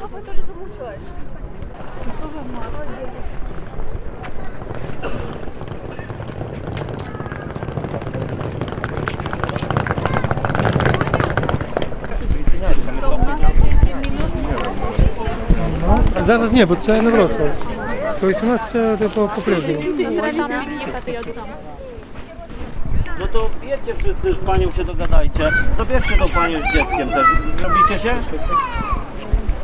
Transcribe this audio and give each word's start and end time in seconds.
Папа 0.00 0.20
тоже 0.26 0.42
замучилась. 0.46 0.98
Зараз 16.20 16.52
ні, 16.52 16.64
бо 16.64 16.76
це 16.76 17.02
не 17.02 17.10
Вроцлав. 17.10 17.48
Тобто 18.20 18.46
у 18.46 18.48
нас 18.48 18.70
це 18.70 18.96
типу 18.96 19.30
по 19.34 19.42
кривду. 19.42 19.72
No 21.12 21.71
to 23.32 23.50
jedźcie 23.62 23.94
wszyscy 23.94 24.32
z 24.32 24.36
panią 24.46 24.72
się 24.72 24.84
dogadajcie. 24.84 25.50
Zabierzcie 25.78 26.16
tą 26.18 26.28
panią 26.28 26.60
z 26.60 26.64
dzieckiem 26.74 27.08
też. 27.08 27.26
Robicie 27.62 27.98
się? 27.98 28.14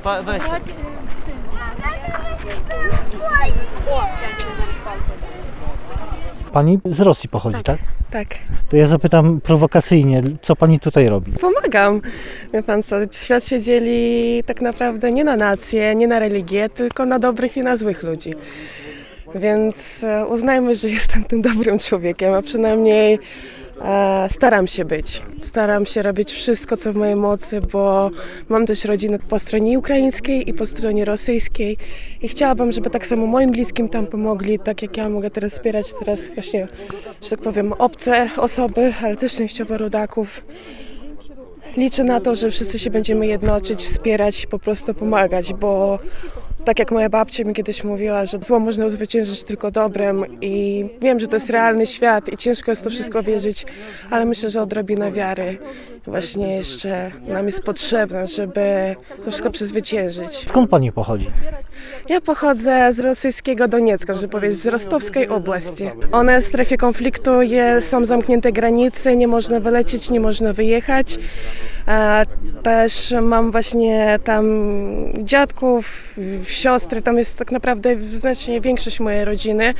Pa, 0.03 0.23
weź. 0.23 0.43
Pani 6.53 6.79
z 6.85 7.01
Rosji 7.01 7.29
pochodzi, 7.29 7.63
tak? 7.63 7.79
Tak, 8.11 8.27
To 8.71 8.77
ja 8.77 8.87
zapytam 8.87 9.41
prowokacyjnie, 9.41 10.23
co 10.43 10.57
pani 10.57 10.81
tutaj 10.81 11.09
robi? 11.09 11.33
pomagam. 11.33 12.01
Wie 12.53 12.63
pan 12.63 12.83
co, 12.83 12.97
świat 13.13 13.45
się 13.45 13.61
dzieli 13.61 14.43
tak 14.47 14.61
naprawdę 14.61 15.13
nie 15.13 15.25
na 15.25 15.37
nacje, 15.37 15.95
nie 15.95 16.09
na 16.09 16.19
religię, 16.19 16.69
tylko 16.71 17.07
na 17.07 17.19
dobrych 17.19 17.57
i 17.57 17.61
na 17.63 17.77
złych 17.77 18.03
ludzi. 18.03 18.35
Więc 19.35 20.05
e, 20.05 20.27
uznajmy, 20.27 20.75
że 20.75 20.89
jestem 20.91 21.25
tym 21.25 21.43
dobrym 21.43 21.79
człowiekiem, 21.79 22.35
a 22.35 22.43
przynajmniej 22.43 23.19
e, 23.85 24.29
staram 24.31 24.67
się 24.67 24.85
być. 24.85 25.23
Staram 25.43 25.87
się 25.87 26.03
robić 26.03 26.33
wszystko, 26.33 26.77
co 26.77 26.93
w 26.93 26.97
mojej 26.97 27.17
mocy, 27.17 27.61
bo 27.61 28.11
mam 28.49 28.67
też 28.67 28.85
rodzinę 28.85 29.19
po 29.29 29.39
stronie 29.39 29.79
ukraińskiej 29.79 30.51
i 30.51 30.55
po 30.55 30.67
stronie 30.67 31.05
rosyjskiej 31.05 31.77
i 32.23 32.29
chciałabym, 32.29 32.73
żeby 32.73 32.91
tak 32.91 33.07
samo 33.07 33.27
moim 33.27 33.51
bliskim 33.51 33.89
tam 33.89 34.07
pomogli, 34.07 34.59
tak 34.59 34.83
jak 34.83 34.97
ja 34.97 35.09
mogę 35.09 35.31
teraz 35.31 35.53
wspierać 35.53 35.95
teraz 35.99 36.21
właśnie, 36.35 36.69
że 37.23 37.31
tak 37.31 37.41
powiem, 37.41 37.73
obce 37.73 38.31
osoby, 38.37 38.95
ale 39.03 39.17
też 39.17 39.37
częściowo 39.37 39.79
rodaków. 39.79 40.43
Liczę 41.77 42.05
na 42.05 42.21
to, 42.21 42.35
że 42.35 42.51
wszyscy 42.51 42.79
się 42.79 42.91
będziemy 42.91 43.27
jednoczyć, 43.27 43.85
wspierać 43.85 44.45
i 44.45 44.47
po 44.47 44.59
prostu 44.59 44.95
pomagać, 44.95 45.55
bo 45.55 45.99
tak 46.65 46.79
jak 46.79 46.93
moja 46.93 47.09
babcia 47.09 47.45
mi 47.45 47.55
kiedyś 47.55 47.85
mówiła, 47.85 48.27
że 48.27 48.39
zło 48.39 48.61
można 48.61 48.89
zwyciężyć 48.89 49.45
tylko 49.45 49.71
dobrem 49.71 50.25
i 50.41 50.85
wiem, 51.01 51.21
że 51.21 51.29
to 51.29 51.37
jest 51.37 51.51
realny 51.51 51.87
świat 51.87 52.29
i 52.29 52.37
ciężko 52.37 52.73
jest 52.73 52.85
to 52.85 52.91
wszystko 52.91 53.23
wierzyć, 53.23 53.67
ale 54.11 54.25
myślę, 54.25 54.51
że 54.51 54.63
odrobina 54.63 55.11
wiary 55.11 55.59
właśnie 56.07 56.57
jeszcze 56.57 57.11
nam 57.29 57.47
jest 57.47 57.63
potrzebna, 57.63 58.27
żeby 58.27 58.97
to 59.25 59.31
wszystko 59.31 59.51
przezwyciężyć. 59.51 60.49
Skąd 60.49 60.71
pani 60.71 60.93
pochodzi? 60.93 61.31
Ja 62.09 62.21
pochodzę 62.21 62.93
z 62.93 63.01
rosyjskiego 63.01 63.69
Doniecka, 63.69 64.15
żeby 64.15 64.29
powiedzieć, 64.29 64.59
z 64.59 64.67
Rostowskiej 64.67 65.29
oblasti. 65.29 65.91
One 66.13 66.41
w 66.41 66.45
strefie 66.45 66.77
konfliktu 66.77 67.43
je, 67.43 67.81
są 67.81 68.05
zamknięte 68.05 68.53
granice, 68.53 69.17
nie 69.17 69.29
można 69.29 69.61
wylecieć, 69.61 70.11
nie 70.11 70.21
można 70.21 70.53
wyjechać. 70.53 71.19
Też 72.63 73.15
mam 73.23 73.51
właśnie 73.51 74.19
tam 74.25 74.45
dziadków, 75.19 76.15
siostry, 76.43 77.03
tam 77.03 77.19
jest 77.19 77.39
tak 77.39 77.53
naprawdę 77.53 77.97
znacznie 78.11 78.61
większość 78.61 79.01
mojej 79.01 79.25
rodziny. 79.25 79.75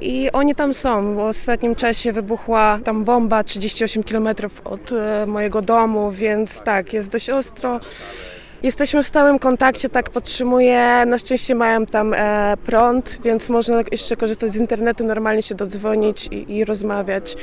I 0.00 0.30
oni 0.32 0.54
tam 0.54 0.74
są. 0.74 1.14
W 1.14 1.18
ostatnim 1.18 1.74
czasie 1.74 2.12
wybuchła 2.12 2.78
tam 2.84 3.04
bomba 3.04 3.44
38 3.44 4.02
km 4.02 4.28
od 4.64 4.92
e, 4.92 5.26
mojego 5.26 5.62
domu, 5.62 6.10
więc 6.10 6.60
tak, 6.60 6.92
jest 6.92 7.10
dość 7.10 7.30
ostro. 7.30 7.80
Jesteśmy 8.62 9.02
w 9.02 9.06
stałym 9.06 9.38
kontakcie, 9.38 9.88
tak 9.88 10.10
podtrzymuję. 10.10 11.04
Na 11.06 11.18
szczęście 11.18 11.54
mają 11.54 11.86
tam 11.86 12.14
e, 12.14 12.56
prąd, 12.66 13.18
więc 13.24 13.48
można 13.48 13.80
jeszcze 13.92 14.16
korzystać 14.16 14.52
z 14.52 14.56
internetu, 14.56 15.04
normalnie 15.04 15.42
się 15.42 15.54
dodzwonić 15.54 16.26
i, 16.26 16.56
i 16.56 16.64
rozmawiać. 16.64 17.36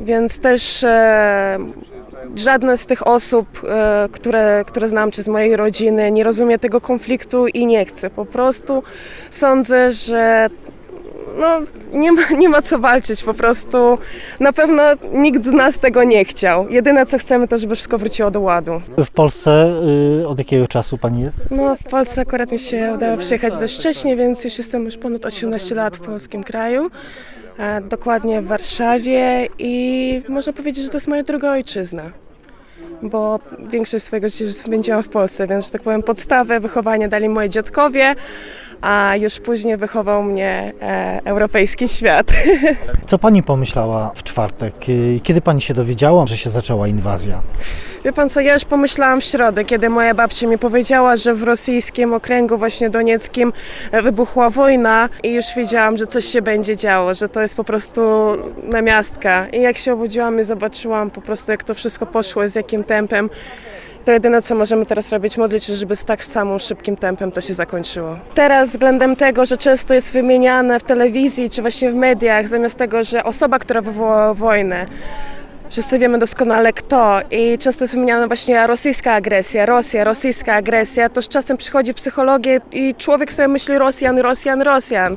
Więc 0.00 0.38
też 0.38 0.84
e, 0.84 1.58
żadna 2.36 2.76
z 2.76 2.86
tych 2.86 3.06
osób, 3.06 3.46
e, 3.68 4.08
które, 4.12 4.64
które 4.66 4.88
znam, 4.88 5.10
czy 5.10 5.22
z 5.22 5.28
mojej 5.28 5.56
rodziny, 5.56 6.12
nie 6.12 6.24
rozumie 6.24 6.58
tego 6.58 6.80
konfliktu 6.80 7.46
i 7.46 7.66
nie 7.66 7.84
chce. 7.84 8.10
Po 8.10 8.24
prostu 8.24 8.82
sądzę, 9.30 9.92
że 9.92 10.50
no, 11.38 11.60
nie, 11.92 12.12
ma, 12.12 12.22
nie 12.38 12.48
ma 12.48 12.62
co 12.62 12.78
walczyć, 12.78 13.22
po 13.22 13.34
prostu 13.34 13.98
na 14.40 14.52
pewno 14.52 14.82
nikt 15.12 15.44
z 15.44 15.52
nas 15.52 15.78
tego 15.78 16.04
nie 16.04 16.24
chciał. 16.24 16.68
Jedyne 16.68 17.06
co 17.06 17.18
chcemy 17.18 17.48
to, 17.48 17.58
żeby 17.58 17.74
wszystko 17.74 17.98
wróciło 17.98 18.30
do 18.30 18.40
ładu. 18.40 18.80
W 18.98 19.10
Polsce 19.10 19.80
y, 20.20 20.28
od 20.28 20.38
jakiego 20.38 20.68
czasu 20.68 20.98
pani 20.98 21.22
jest? 21.22 21.36
No, 21.50 21.76
w 21.76 21.84
Polsce 21.84 22.20
akurat 22.20 22.52
mi 22.52 22.58
się 22.58 22.92
udało 22.94 23.16
przyjechać 23.16 23.56
dość 23.56 23.78
wcześnie, 23.78 24.16
więc 24.16 24.44
już 24.44 24.58
jestem 24.58 24.84
już 24.84 24.96
ponad 24.96 25.26
18 25.26 25.74
lat 25.74 25.96
w 25.96 26.00
polskim 26.00 26.44
kraju. 26.44 26.90
E, 27.58 27.80
dokładnie 27.80 28.42
w 28.42 28.46
Warszawie 28.46 29.48
i 29.58 30.22
można 30.28 30.52
powiedzieć, 30.52 30.84
że 30.84 30.90
to 30.90 30.96
jest 30.96 31.08
moja 31.08 31.22
druga 31.22 31.50
ojczyzna. 31.50 32.02
Bo 33.02 33.40
większość 33.58 34.04
swojego 34.04 34.28
życia 34.28 34.52
spędziłam 34.52 35.02
w 35.02 35.08
Polsce, 35.08 35.46
więc, 35.46 35.64
że 35.64 35.70
tak 35.70 35.82
powiem, 35.82 36.02
podstawę 36.02 36.60
wychowania 36.60 37.08
dali 37.08 37.28
moi 37.28 37.48
dziadkowie, 37.48 38.14
a 38.80 39.16
już 39.16 39.40
później 39.40 39.76
wychował 39.76 40.22
mnie 40.22 40.72
e, 40.82 41.20
europejski 41.24 41.88
świat. 41.88 42.32
Co 43.06 43.18
pani 43.18 43.42
pomyślała 43.42 44.10
w 44.14 44.22
czwartek? 44.22 44.74
Kiedy 45.22 45.40
pani 45.40 45.60
się 45.60 45.74
dowiedziała, 45.74 46.26
że 46.26 46.36
się 46.36 46.50
zaczęła 46.50 46.88
inwazja? 46.88 47.42
Wie 48.04 48.12
pan 48.12 48.30
co, 48.30 48.40
ja 48.40 48.54
już 48.54 48.64
pomyślałam 48.64 49.20
w 49.20 49.24
środę, 49.24 49.64
kiedy 49.64 49.88
moja 49.88 50.14
babcia 50.14 50.46
mi 50.46 50.58
powiedziała, 50.58 51.16
że 51.16 51.34
w 51.34 51.42
rosyjskim 51.42 52.14
okręgu 52.14 52.58
właśnie 52.58 52.90
donieckim 52.90 53.52
e, 53.92 54.02
wybuchła 54.02 54.50
wojna 54.50 55.08
i 55.22 55.32
już 55.32 55.44
wiedziałam, 55.56 55.96
że 55.96 56.06
coś 56.06 56.24
się 56.24 56.42
będzie 56.42 56.76
działo, 56.76 57.14
że 57.14 57.28
to 57.28 57.40
jest 57.40 57.56
po 57.56 57.64
prostu 57.64 58.00
namiastka. 58.62 59.48
I 59.48 59.60
jak 59.60 59.78
się 59.78 59.92
obudziłam 59.92 60.40
i 60.40 60.44
zobaczyłam 60.44 61.10
po 61.10 61.20
prostu 61.20 61.50
jak 61.52 61.64
to 61.64 61.74
wszystko 61.74 62.06
poszło, 62.06 62.48
z 62.48 62.54
jakim 62.54 62.84
tempem, 62.84 63.30
to 64.04 64.12
jedyne 64.12 64.42
co 64.42 64.54
możemy 64.54 64.86
teraz 64.86 65.12
robić, 65.12 65.36
modlić 65.38 65.64
się, 65.64 65.76
żeby 65.76 65.96
z 65.96 66.04
tak 66.04 66.24
samym 66.24 66.58
szybkim 66.58 66.96
tempem 66.96 67.32
to 67.32 67.40
się 67.40 67.54
zakończyło. 67.54 68.16
Teraz 68.34 68.70
względem 68.70 69.16
tego, 69.16 69.46
że 69.46 69.58
często 69.58 69.94
jest 69.94 70.12
wymieniane 70.12 70.80
w 70.80 70.82
telewizji 70.82 71.50
czy 71.50 71.62
właśnie 71.62 71.92
w 71.92 71.94
mediach, 71.94 72.48
zamiast 72.48 72.78
tego, 72.78 73.04
że 73.04 73.24
osoba, 73.24 73.58
która 73.58 73.80
wywołała 73.80 74.34
wojnę, 74.34 74.86
Wszyscy 75.70 75.98
wiemy 75.98 76.18
doskonale 76.18 76.72
kto 76.72 77.20
i 77.30 77.58
często 77.58 77.84
jest 77.84 77.94
wymieniana 77.94 78.26
właśnie 78.26 78.66
rosyjska 78.66 79.12
agresja, 79.12 79.66
Rosja, 79.66 80.04
rosyjska 80.04 80.54
agresja, 80.54 81.08
to 81.08 81.22
z 81.22 81.28
czasem 81.28 81.56
przychodzi 81.56 81.94
psychologia 81.94 82.60
i 82.72 82.94
człowiek 82.94 83.32
sobie 83.32 83.48
myśli 83.48 83.78
Rosjan, 83.78 84.18
Rosjan, 84.18 84.62
Rosjan. 84.62 85.16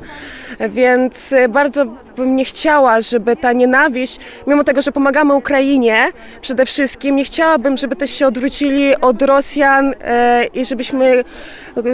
Więc 0.68 1.32
y, 1.32 1.48
bardzo 1.48 1.86
bym 2.16 2.36
nie 2.36 2.44
chciała, 2.44 3.00
żeby 3.00 3.36
ta 3.36 3.52
nienawiść, 3.52 4.20
mimo 4.46 4.64
tego, 4.64 4.82
że 4.82 4.92
pomagamy 4.92 5.34
Ukrainie 5.34 6.06
przede 6.40 6.66
wszystkim, 6.66 7.16
nie 7.16 7.24
chciałabym, 7.24 7.76
żeby 7.76 7.96
też 7.96 8.10
się 8.10 8.26
odwrócili 8.26 8.96
od 8.96 9.22
Rosjan 9.22 9.94
e, 10.00 10.44
i 10.44 10.64
żebyśmy 10.64 11.24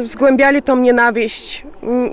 zgłębiali 0.04 0.62
tą 0.62 0.76
nienawiść 0.76 1.64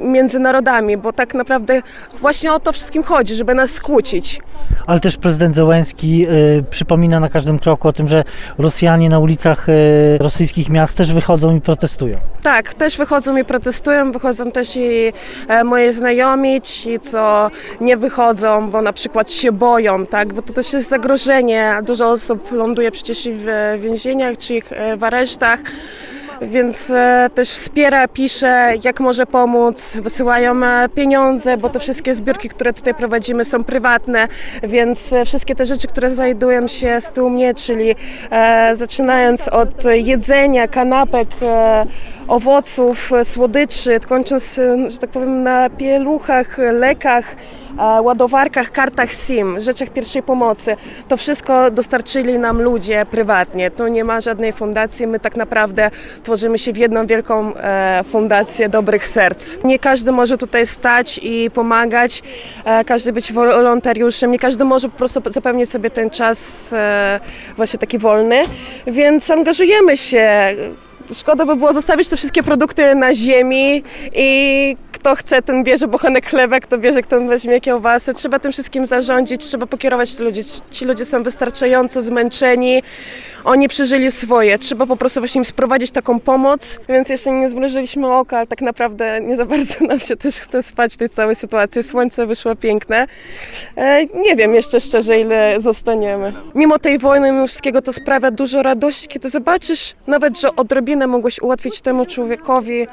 między 0.04 0.40
narodami, 0.40 0.98
bo 0.98 1.14
tak 1.14 1.34
naprawdę 1.34 1.82
właśnie 2.20 2.54
o 2.54 2.60
to 2.60 2.72
wszystkim 2.72 3.04
chodzi, 3.04 3.36
żeby 3.36 3.54
nas 3.54 3.70
skłócić. 3.70 4.40
Ale 4.88 5.00
też 5.00 5.18
prezydent 5.18 5.56
Zełenski 5.56 6.28
przypomina 6.70 7.20
na 7.20 7.30
każdym 7.30 7.60
kroku 7.60 7.88
o 7.88 7.94
tym, 7.94 8.08
że 8.08 8.24
Rosjanie 8.58 9.10
na 9.10 9.20
ulicach 9.20 9.70
y, 9.70 10.18
rosyjskich 10.20 10.70
miast 10.70 10.98
też 10.98 11.14
wychodzą 11.14 11.56
i 11.56 11.62
protestują. 11.62 12.18
Tak, 12.44 12.74
też 12.74 12.98
wychodzą 12.98 13.38
i 13.38 13.46
protestują, 13.46 14.12
wychodzą 14.12 14.52
też 14.52 14.76
i 14.76 15.14
e, 15.48 15.64
moje 15.64 15.94
znajomi, 15.94 16.62
ci 16.62 17.00
co 17.00 17.52
nie 17.82 17.98
wychodzą, 17.98 18.70
bo 18.70 18.82
na 18.82 18.94
przykład 18.94 19.32
się 19.32 19.52
boją, 19.52 20.06
tak, 20.06 20.34
bo 20.34 20.42
to 20.42 20.54
też 20.54 20.74
jest 20.74 20.90
zagrożenie. 20.90 21.80
Dużo 21.84 22.10
osób 22.10 22.52
ląduje 22.52 22.92
przecież 22.92 23.30
w 23.30 23.80
więzieniach, 23.82 24.38
czy 24.38 24.62
e, 24.70 24.98
w 24.98 25.04
aresztach. 25.04 25.60
Więc 26.42 26.90
e, 26.90 27.30
też 27.36 27.50
wspiera, 27.50 28.08
pisze, 28.08 28.74
jak 28.84 29.00
może 29.00 29.26
pomóc, 29.26 29.98
wysyłają 30.02 30.64
e, 30.66 30.90
pieniądze, 30.90 31.58
bo 31.58 31.70
te 31.70 31.80
wszystkie 31.80 32.14
zbiórki, 32.14 32.50
które 32.50 32.74
tutaj 32.74 32.94
prowadzimy 32.94 33.46
są 33.46 33.64
prywatne, 33.64 34.28
więc 34.64 35.14
e, 35.14 35.26
wszystkie 35.26 35.56
te 35.56 35.66
rzeczy, 35.66 35.88
które 35.88 36.12
znajdują 36.12 36.68
się 36.68 37.02
z 37.02 37.10
tyłu 37.10 37.30
mnie, 37.30 37.54
czyli 37.54 37.96
e, 38.32 38.76
zaczynając 38.76 39.48
od 39.48 39.84
jedzenia, 39.86 40.68
kanapek, 40.68 41.28
e, 41.42 41.86
owoców, 42.28 43.12
słodyczy, 43.24 44.00
kończąc, 44.00 44.60
że 44.88 44.98
tak 44.98 45.10
powiem, 45.10 45.44
na 45.44 45.70
pieluchach, 45.70 46.58
lekach, 46.58 47.36
ładowarkach, 48.02 48.72
kartach 48.72 49.12
SIM, 49.12 49.60
rzeczach 49.60 49.90
pierwszej 49.90 50.24
pomocy. 50.24 50.76
To 51.08 51.18
wszystko 51.18 51.72
dostarczyli 51.72 52.40
nam 52.40 52.62
ludzie 52.62 53.06
prywatnie. 53.12 53.72
Tu 53.72 53.88
nie 53.88 54.04
ma 54.04 54.22
żadnej 54.22 54.54
fundacji. 54.54 55.08
My 55.08 55.20
tak 55.20 55.36
naprawdę 55.36 55.92
tworzymy 56.32 56.60
się 56.60 56.74
w 56.74 56.78
jedną 56.78 57.06
wielką 57.06 57.56
e, 57.56 58.04
fundację 58.12 58.70
dobrych 58.70 59.08
serc. 59.08 59.58
Nie 59.64 59.80
każdy 59.80 60.12
może 60.12 60.38
tutaj 60.38 60.68
stać 60.68 61.20
i 61.24 61.52
pomagać, 61.54 62.24
e, 62.66 62.86
każdy 62.86 63.14
być 63.14 63.34
wolontariuszem, 63.34 64.32
nie 64.32 64.40
każdy 64.40 64.66
może 64.66 64.90
po 64.90 64.98
prostu 64.98 65.22
zapewnić 65.26 65.70
sobie 65.70 65.90
ten 65.90 66.10
czas 66.10 66.70
e, 66.74 67.20
właśnie 67.58 67.80
taki 67.80 67.98
wolny, 67.98 68.44
więc 68.88 69.30
angażujemy 69.30 69.98
się. 69.98 70.30
Szkoda 71.16 71.46
by 71.46 71.56
było 71.56 71.74
zostawić 71.74 72.08
te 72.08 72.18
wszystkie 72.18 72.44
produkty 72.44 72.96
na 72.96 73.16
ziemi 73.16 73.84
i 74.16 74.78
kto 75.02 75.16
chce, 75.16 75.42
ten 75.42 75.64
bierze 75.64 75.88
bochenek 75.88 76.26
chleba, 76.30 76.60
kto 76.60 76.78
bierze, 76.78 77.02
kto 77.02 77.22
weźmie 77.22 77.62
kiełbasę. 77.62 78.14
Trzeba 78.14 78.40
tym 78.40 78.52
wszystkim 78.52 78.86
zarządzić, 78.86 79.46
trzeba 79.46 79.66
pokierować 79.66 80.16
te 80.16 80.24
ludzi. 80.24 80.42
Ci 80.72 80.86
ludzie 80.86 81.06
są 81.06 81.24
wystarczająco 81.24 82.02
zmęczeni, 82.02 82.84
oni 83.44 83.68
przeżyli 83.68 84.12
swoje. 84.12 84.60
Trzeba 84.60 84.86
po 84.86 84.98
prostu 84.98 85.20
właśnie 85.20 85.40
im 85.40 85.46
sprowadzić 85.46 85.92
taką 85.92 86.20
pomoc, 86.20 86.80
więc 86.90 87.10
jeszcze 87.10 87.32
nie 87.32 87.50
zmrużyliśmy 87.50 88.14
oka, 88.14 88.38
ale 88.38 88.48
tak 88.48 88.62
naprawdę 88.62 89.22
nie 89.22 89.36
za 89.36 89.46
bardzo 89.46 89.74
nam 89.90 90.00
się 90.00 90.16
też 90.16 90.36
chce 90.36 90.64
spać 90.64 90.94
w 90.94 90.98
tej 90.98 91.10
całej 91.10 91.36
sytuacji. 91.36 91.84
Słońce 91.84 92.26
wyszło 92.26 92.56
piękne. 92.56 93.08
E, 93.76 94.06
nie 94.06 94.36
wiem 94.36 94.56
jeszcze 94.56 94.82
szczerze, 94.82 95.20
ile 95.20 95.56
zostaniemy. 95.62 96.34
Mimo 96.56 96.80
tej 96.80 97.00
wojny, 97.00 97.32
mimo 97.32 97.48
wszystkiego 97.48 97.82
to 97.82 97.94
sprawia 97.94 98.32
dużo 98.32 98.64
radości, 98.64 99.08
kiedy 99.08 99.30
zobaczysz 99.30 99.96
nawet, 100.08 100.40
że 100.40 100.56
odrobinę 100.56 101.08
mogłeś 101.08 101.40
ułatwić 101.40 101.82
temu 101.82 102.06
człowiekowi 102.06 102.88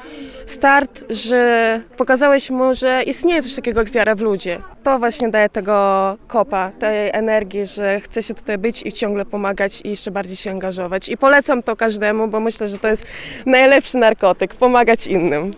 start, 0.47 1.05
że 1.11 1.81
pokazałeś 1.99 2.51
mu, 2.51 2.75
że 2.75 3.03
istnieje 3.03 3.43
coś 3.43 3.55
takiego 3.55 3.81
jak 3.81 3.91
wiara 3.91 4.15
w 4.15 4.21
ludzi. 4.21 4.51
To 4.83 4.99
właśnie 4.99 5.29
daje 5.29 5.49
tego 5.49 6.17
kopa, 6.29 6.73
tej 6.73 7.11
energii, 7.13 7.67
że 7.67 8.01
chce 8.01 8.23
się 8.23 8.35
tutaj 8.35 8.59
być 8.59 8.87
i 8.87 8.93
ciągle 8.93 9.25
pomagać 9.25 9.81
i 9.85 9.91
jeszcze 9.91 10.11
bardziej 10.11 10.37
się 10.37 10.51
angażować. 10.51 11.09
I 11.09 11.17
polecam 11.17 11.63
to 11.63 11.77
każdemu, 11.77 12.29
bo 12.29 12.41
myślę, 12.41 12.69
że 12.69 12.79
to 12.79 12.89
jest 12.89 13.07
najlepszy 13.47 13.99
narkotyk, 13.99 14.55
pomagać 14.55 15.07
innym. 15.07 15.51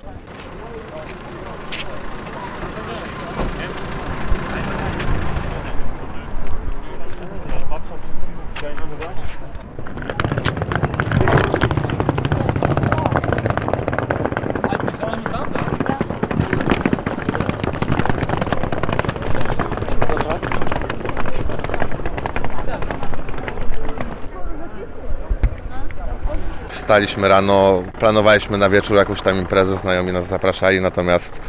Wstaliśmy 26.91 27.29
rano, 27.29 27.83
planowaliśmy 27.99 28.59
na 28.59 28.69
wieczór 28.69 28.97
jakąś 28.97 29.23
tam 29.23 29.37
imprezę, 29.37 29.77
znajomi 29.77 30.13
nas 30.13 30.27
zapraszali, 30.27 30.81
natomiast 30.81 31.41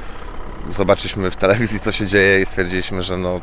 zobaczyliśmy 0.69 1.31
w 1.31 1.35
telewizji 1.35 1.79
co 1.79 1.91
się 1.91 2.05
dzieje 2.05 2.41
i 2.41 2.45
stwierdziliśmy, 2.45 3.03
że 3.03 3.17
no 3.17 3.41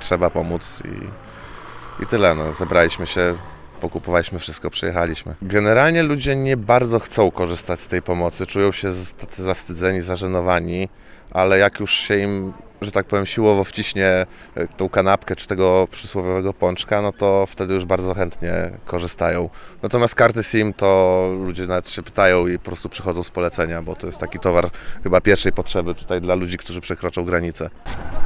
trzeba 0.00 0.30
pomóc 0.30 0.82
i, 0.84 2.02
i 2.02 2.06
tyle. 2.06 2.34
No. 2.34 2.52
Zebraliśmy 2.52 3.06
się, 3.06 3.36
pokupowaliśmy 3.80 4.38
wszystko, 4.38 4.70
przyjechaliśmy. 4.70 5.34
Generalnie 5.42 6.02
ludzie 6.02 6.36
nie 6.36 6.56
bardzo 6.56 6.98
chcą 6.98 7.30
korzystać 7.30 7.80
z 7.80 7.88
tej 7.88 8.02
pomocy, 8.02 8.46
czują 8.46 8.72
się 8.72 8.92
tacy 9.20 9.42
zawstydzeni, 9.42 10.00
zażenowani, 10.00 10.88
ale 11.30 11.58
jak 11.58 11.80
już 11.80 11.92
się 11.92 12.18
im, 12.18 12.52
że 12.82 12.90
tak 12.90 13.06
powiem, 13.06 13.26
siłowo 13.26 13.64
wciśnie 13.64 14.26
e, 14.54 14.68
tą 14.76 14.88
kanapkę 14.88 15.36
czy 15.36 15.46
tego 15.46 15.88
przysłowiowego 15.90 16.54
pączka, 16.54 17.02
no 17.02 17.12
to 17.12 17.44
wtedy 17.48 17.74
już 17.74 17.84
bardzo 17.84 18.14
chętnie 18.14 18.70
korzystają. 18.86 19.50
Natomiast 19.82 20.14
karty 20.14 20.42
SIM 20.42 20.72
to 20.72 21.30
ludzie 21.44 21.66
nawet 21.66 21.88
się 21.88 22.02
pytają 22.02 22.46
i 22.46 22.58
po 22.58 22.64
prostu 22.64 22.88
przychodzą 22.88 23.22
z 23.22 23.30
polecenia, 23.30 23.82
bo 23.82 23.96
to 23.96 24.06
jest 24.06 24.18
taki 24.18 24.38
towar 24.38 24.70
chyba 25.02 25.20
pierwszej 25.20 25.52
potrzeby 25.52 25.94
tutaj 25.94 26.20
dla 26.20 26.34
ludzi, 26.34 26.58
którzy 26.58 26.80
przekroczą 26.80 27.24
granicę. 27.24 27.70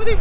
Dzień 0.06 0.17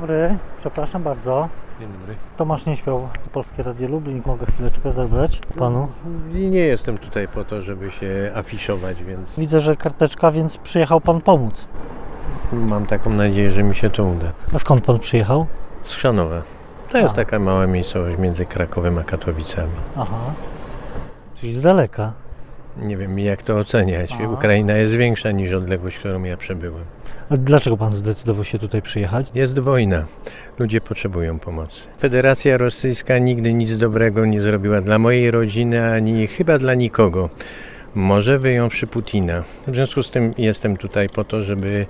dobry, 0.00 0.38
przepraszam 0.58 1.02
bardzo. 1.02 1.48
Dzień 1.80 1.88
dobry. 1.92 2.14
Tomasz 2.36 2.66
Nieśmiał, 2.66 3.08
Polskie 3.32 3.62
Radio 3.62 3.88
Lublin. 3.88 4.22
Mogę 4.26 4.46
chwileczkę 4.46 4.92
zabrać 4.92 5.40
panu? 5.58 5.88
I 6.34 6.50
nie 6.50 6.60
jestem 6.60 6.98
tutaj 6.98 7.28
po 7.28 7.44
to, 7.44 7.62
żeby 7.62 7.90
się 7.90 8.32
afiszować, 8.34 9.04
więc 9.04 9.36
Widzę, 9.38 9.60
że 9.60 9.76
karteczka, 9.76 10.32
więc 10.32 10.58
przyjechał 10.58 11.00
pan 11.00 11.20
pomóc. 11.20 11.68
mam 12.52 12.86
taką 12.86 13.10
nadzieję, 13.10 13.50
że 13.50 13.62
mi 13.62 13.74
się 13.74 13.90
to 13.90 14.04
uda. 14.04 14.32
A 14.54 14.58
skąd 14.58 14.84
pan 14.84 14.98
przyjechał? 14.98 15.46
Z 15.82 15.94
Chrzanowa. 15.94 16.42
To 16.90 16.98
jest 16.98 17.10
A. 17.10 17.16
taka 17.16 17.38
mała 17.38 17.66
miejscowość 17.66 18.18
między 18.18 18.46
Krakowem 18.46 18.98
a 18.98 19.02
Katowicami. 19.02 19.72
Aha. 19.96 20.16
Czyli 21.36 21.54
z 21.54 21.60
daleka. 21.60 22.12
Nie 22.82 22.96
wiem 22.96 23.18
jak 23.18 23.42
to 23.42 23.56
oceniać. 23.56 24.10
Aha. 24.12 24.28
Ukraina 24.28 24.76
jest 24.76 24.94
większa 24.94 25.30
niż 25.30 25.52
odległość, 25.52 25.98
którą 25.98 26.22
ja 26.22 26.36
przebyłem. 26.36 26.84
A 27.30 27.36
dlaczego 27.36 27.76
pan 27.76 27.92
zdecydował 27.92 28.44
się 28.44 28.58
tutaj 28.58 28.82
przyjechać? 28.82 29.30
Jest 29.34 29.58
wojna. 29.58 30.04
Ludzie 30.58 30.80
potrzebują 30.80 31.38
pomocy. 31.38 31.86
Federacja 32.00 32.56
Rosyjska 32.58 33.18
nigdy 33.18 33.52
nic 33.52 33.76
dobrego 33.76 34.26
nie 34.26 34.40
zrobiła 34.40 34.80
dla 34.80 34.98
mojej 34.98 35.30
rodziny, 35.30 35.92
ani 35.92 36.26
chyba 36.26 36.58
dla 36.58 36.74
nikogo. 36.74 37.30
Może 37.94 38.38
wyjąwszy 38.38 38.86
Putina. 38.86 39.44
W 39.66 39.74
związku 39.74 40.02
z 40.02 40.10
tym 40.10 40.34
jestem 40.38 40.76
tutaj 40.76 41.08
po 41.08 41.24
to, 41.24 41.42
żeby 41.42 41.86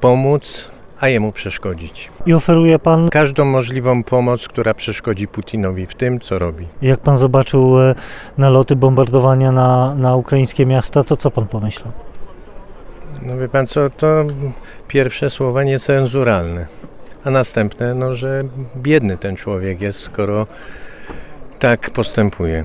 pomóc, 0.00 0.70
a 1.00 1.08
jemu 1.08 1.32
przeszkodzić. 1.32 2.10
I 2.26 2.34
oferuje 2.34 2.78
pan, 2.78 3.08
każdą 3.08 3.44
możliwą 3.44 4.02
pomoc, 4.04 4.48
która 4.48 4.74
przeszkodzi 4.74 5.28
Putinowi 5.28 5.86
w 5.86 5.94
tym, 5.94 6.20
co 6.20 6.38
robi. 6.38 6.66
jak 6.82 7.00
pan 7.00 7.18
zobaczył 7.18 7.80
e, 7.80 7.94
naloty, 8.38 8.76
bombardowania 8.76 9.52
na, 9.52 9.94
na 9.94 10.16
ukraińskie 10.16 10.66
miasta, 10.66 11.04
to 11.04 11.16
co 11.16 11.30
pan 11.30 11.46
pomyślał? 11.46 11.92
No 13.22 13.36
wie 13.36 13.48
pan 13.48 13.66
co, 13.66 13.90
to 13.90 14.24
pierwsze 14.88 15.30
słowa 15.30 15.64
niecenzuralne, 15.64 16.66
a 17.24 17.30
następne, 17.30 17.94
no, 17.94 18.14
że 18.14 18.44
biedny 18.76 19.18
ten 19.18 19.36
człowiek 19.36 19.80
jest, 19.80 20.00
skoro 20.00 20.46
tak 21.58 21.90
postępuje. 21.90 22.64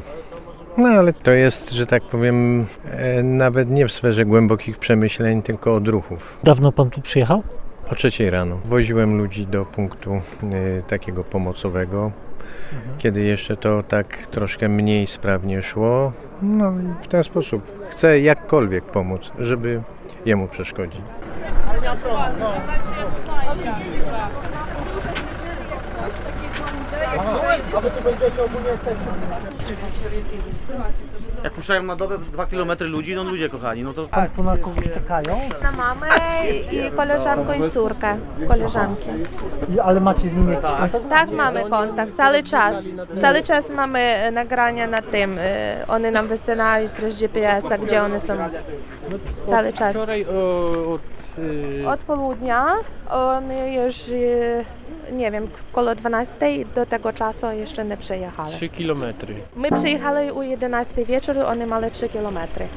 No 0.78 0.90
ale 0.90 1.14
to 1.14 1.32
jest, 1.32 1.72
że 1.72 1.86
tak 1.86 2.04
powiem, 2.04 2.66
e, 2.92 3.24
nawet 3.24 3.70
nie 3.70 3.88
w 3.88 3.92
sferze 3.92 4.26
głębokich 4.26 4.78
przemyśleń, 4.78 5.42
tylko 5.42 5.76
odruchów. 5.76 6.38
Dawno 6.44 6.72
pan 6.72 6.90
tu 6.90 7.02
przyjechał? 7.02 7.44
O 7.92 7.96
trzeciej 7.96 8.30
rano 8.30 8.58
woziłem 8.66 9.18
ludzi 9.18 9.48
do 9.48 9.66
punktu 9.66 10.14
e, 10.14 10.22
takiego 10.88 11.24
pomocowego, 11.24 12.12
kiedy 12.98 13.22
jeszcze 13.22 13.58
to 13.58 13.84
tak 13.84 14.28
troszkę 14.28 14.70
mniej 14.70 15.08
sprawnie 15.08 15.64
szło. 15.64 16.12
No 16.42 16.72
i 16.72 17.04
w 17.04 17.08
ten 17.08 17.24
sposób 17.24 17.88
chcę 17.90 18.20
jakkolwiek 18.20 18.84
pomóc, 18.84 19.32
żeby 19.40 19.82
jemu 20.26 20.48
przeszkodzić. 20.48 21.02
Jak 31.44 31.54
puszczają 31.54 31.84
na 31.84 31.96
dobę 31.96 32.18
2 32.18 32.46
km 32.46 32.72
ludzi, 32.80 33.16
no 33.16 33.24
ludzie 33.24 33.50
kochani, 33.50 33.84
no 33.84 33.94
to 33.94 34.08
Państwo 34.08 34.44
na 34.44 34.58
kogoś 34.58 34.84
czekają? 34.94 35.40
Na 35.64 35.72
mamę 35.72 36.08
i 36.72 36.92
koleżankę 36.92 37.68
i 37.68 37.72
córkę, 37.72 38.18
koleżanki. 38.48 39.10
I- 39.76 39.80
Ale 39.80 40.00
macie 40.00 40.30
z 40.30 40.34
nimi 40.34 40.54
jakiś 40.54 40.72
kontakt? 40.72 41.10
Tak, 41.10 41.32
mamy 41.32 41.64
kontakt 41.70 42.16
cały 42.16 42.44
czas. 42.44 42.84
Cały 43.18 43.42
czas 43.44 43.70
mamy 43.70 44.32
nagrania 44.32 44.88
na 44.88 45.02
tym. 45.02 45.38
e, 45.40 45.86
One 45.88 46.12
nam 46.12 46.28
wysyłają 46.28 46.90
przez 46.98 47.20
GPS-a, 47.22 47.78
gdzie 47.78 48.04
one 48.04 48.20
są. 48.20 48.34
Cały 49.46 49.74
czas. 49.74 49.96
Wczoraj 49.96 50.26
od, 50.26 51.02
y, 51.40 51.88
Od 51.88 52.00
południa 52.00 52.66
one 53.10 53.74
już, 53.74 54.10
e, 54.10 54.66
nie 55.12 55.32
wiem, 55.32 55.48
koło 55.72 55.96
12 55.96 56.66
do 56.76 56.86
tego 56.86 57.14
czasu 57.14 57.52
jeszcze 57.52 57.86
nie 57.86 57.98
przyjechały. 57.98 58.50
3 58.50 58.70
kilometry. 58.70 59.36
My 59.56 59.72
przyjechali 59.72 60.32
o 60.32 60.42
11 60.42 61.06
wieczoru, 61.06 61.42
one 61.46 61.66
miały 61.66 61.92
3 61.92 62.10
kilometry. 62.10 62.68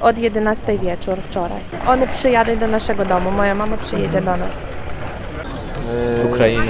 Od 0.00 0.18
11 0.18 0.78
wieczór 0.78 1.18
wczoraj. 1.18 1.60
One 1.86 2.06
przyjadą 2.06 2.56
do 2.56 2.66
naszego 2.66 3.04
domu, 3.04 3.30
moja 3.30 3.54
mama 3.54 3.76
przyjedzie 3.76 4.20
do 4.20 4.36
nas. 4.36 4.68
Ukraina. 6.24 6.62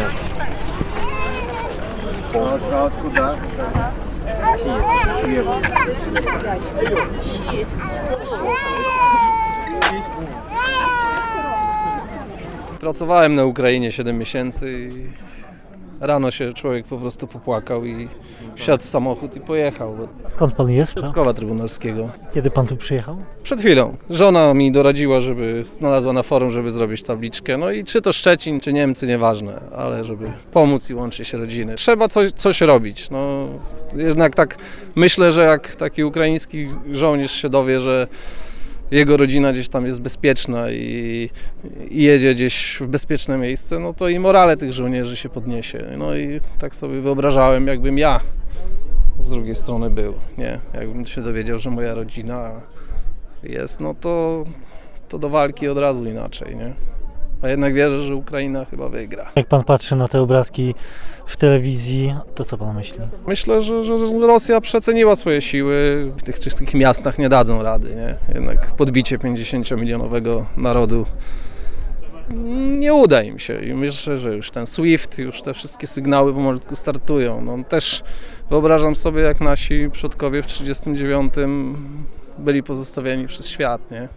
Pracowałem 12.81 13.35
na 13.35 13.45
Ukrainie 13.45 13.93
7 13.93 14.19
miesięcy 14.19 14.73
i 14.73 15.09
Rano 16.01 16.31
się 16.31 16.53
człowiek 16.53 16.87
po 16.87 16.99
prostu 16.99 17.27
popłakał 17.27 17.85
i 17.85 18.09
wsiadł 18.57 18.83
w 18.83 18.87
samochód 18.87 19.37
i 19.37 19.41
pojechał. 19.41 19.97
Skąd 20.29 20.55
pan 20.55 20.71
jest? 20.71 20.95
Piotrkowa 20.95 21.35
Trybunalskiego. 21.35 22.11
Kiedy 22.35 22.51
pan 22.51 22.67
tu 22.67 22.77
przyjechał? 22.77 23.17
Przed 23.43 23.61
chwilą. 23.61 23.97
Żona 24.11 24.55
mi 24.55 24.73
doradziła, 24.73 25.21
żeby 25.21 25.65
znalazła 25.77 26.13
na 26.13 26.23
forum, 26.23 26.51
żeby 26.51 26.71
zrobić 26.71 27.03
tabliczkę. 27.03 27.57
No 27.57 27.71
i 27.71 27.85
czy 27.85 28.03
to 28.03 28.13
Szczecin, 28.13 28.61
czy 28.61 28.73
Niemcy, 28.73 29.07
nieważne, 29.07 29.61
ale 29.77 30.05
żeby 30.05 30.33
pomóc 30.53 30.91
i 30.91 30.95
łączyć 30.95 31.29
się 31.29 31.39
rodziny. 31.39 31.75
Trzeba 31.75 32.09
coś, 32.09 32.33
coś 32.33 32.61
robić. 32.61 33.11
No, 33.11 33.49
jednak 33.97 34.35
tak 34.35 34.57
myślę, 34.95 35.33
że 35.33 35.43
jak 35.43 35.77
taki 35.77 36.05
ukraiński 36.05 36.69
żołnierz 36.93 37.33
się 37.33 37.49
dowie, 37.49 37.81
że 37.81 38.07
jego 38.91 39.17
rodzina 39.17 39.53
gdzieś 39.53 39.69
tam 39.69 39.87
jest 39.87 40.01
bezpieczna 40.01 40.71
i, 40.71 41.31
i 41.91 42.03
jedzie 42.03 42.35
gdzieś 42.35 42.79
w 42.81 42.87
bezpieczne 42.87 43.39
miejsce, 43.39 43.79
no 43.79 43.95
to 43.95 44.09
i 44.09 44.19
morale 44.19 44.57
tych 44.57 44.73
żołnierzy 44.73 45.17
się 45.17 45.29
podniesie. 45.29 45.85
No 45.99 46.17
i 46.17 46.41
tak 46.59 46.75
sobie 46.75 47.01
wyobrażałem, 47.01 47.67
jakbym 47.67 47.99
ja 47.99 48.21
z 49.19 49.31
drugiej 49.31 49.55
strony 49.55 49.91
był, 49.91 50.15
nie? 50.39 50.61
Jakbym 50.75 51.07
się 51.07 51.23
dowiedział, 51.23 51.59
że 51.59 51.71
moja 51.71 51.95
rodzina 51.95 52.61
jest, 53.43 53.81
no 53.81 53.95
to, 53.95 54.45
to 55.09 55.19
do 55.19 55.29
walki 55.29 55.69
od 55.69 55.79
razu 55.79 56.05
inaczej, 56.05 56.57
nie? 56.57 56.73
A 57.43 57.49
jednak 57.49 57.75
wierzę, 57.75 58.03
że 58.03 58.15
Ukraina 58.15 58.65
chyba 58.65 58.89
wygra. 58.89 59.31
Jak 59.37 59.47
pan 59.47 59.65
patrzy 59.65 59.97
na 59.97 60.09
te 60.09 60.21
obrazki 60.21 60.75
w 61.27 61.37
telewizji, 61.37 62.15
to 62.35 62.45
co 62.45 62.59
pan 62.59 62.77
myśli? 62.77 62.99
Myślę, 63.27 63.63
że, 63.63 63.85
że 63.85 63.97
Rosja 64.27 64.61
przeceniła 64.61 65.17
swoje 65.17 65.41
siły. 65.41 66.11
W 66.17 66.23
tych 66.23 66.39
wszystkich 66.39 66.75
miastach 66.75 67.19
nie 67.19 67.29
dadzą 67.29 67.63
rady, 67.63 67.95
nie? 67.95 68.35
Jednak 68.35 68.77
podbicie 68.77 69.19
50-milionowego 69.19 70.45
narodu 70.57 71.07
nie 72.79 72.95
uda 72.95 73.23
im 73.23 73.39
się 73.39 73.61
i 73.61 73.75
myślę, 73.75 74.19
że 74.19 74.37
już 74.37 74.51
ten 74.51 74.67
SWIFT, 74.67 75.19
już 75.19 75.43
te 75.43 75.55
wszystkie 75.55 75.87
sygnały 75.87 76.35
pomalutku 76.35 76.77
startują. 76.77 77.41
No, 77.41 77.65
też 77.69 78.03
wyobrażam 78.51 78.97
sobie, 78.97 79.23
jak 79.23 79.41
nasi 79.41 79.91
przodkowie 79.93 80.43
w 80.43 80.47
1939 80.47 81.35
byli 82.39 82.63
pozostawieni 82.63 83.27
przez 83.27 83.49
świat, 83.49 83.91
nie? 83.91 84.09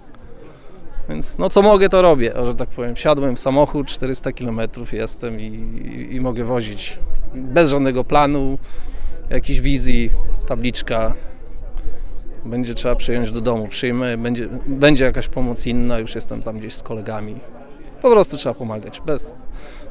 Więc 1.12 1.38
no 1.38 1.50
co 1.50 1.62
mogę, 1.62 1.90
to 1.90 2.02
robię, 2.02 2.34
że 2.46 2.56
tak 2.56 2.70
powiem. 2.70 2.96
Wsiadłem 2.96 3.36
w 3.36 3.40
samochód, 3.40 3.88
400 3.88 4.32
km 4.32 4.62
jestem 4.92 5.40
i, 5.40 5.44
i, 5.44 6.16
i 6.16 6.22
mogę 6.22 6.44
wozić. 6.44 7.00
Bez 7.34 7.70
żadnego 7.70 8.04
planu, 8.04 8.58
jakiejś 9.30 9.62
wizji, 9.62 10.10
tabliczka. 10.48 11.14
Będzie 12.46 12.74
trzeba 12.74 12.96
przyjąć 12.96 13.32
do 13.32 13.42
domu, 13.42 13.68
przyjmę, 13.68 14.18
będzie, 14.18 14.50
będzie 14.68 15.06
jakaś 15.06 15.28
pomoc 15.28 15.66
inna, 15.66 16.00
już 16.00 16.16
jestem 16.16 16.42
tam 16.42 16.60
gdzieś 16.60 16.74
z 16.74 16.84
kolegami. 16.84 17.36
Po 18.02 18.12
prostu 18.12 18.38
trzeba 18.38 18.56
pomagać, 18.56 19.02
bez 19.06 19.48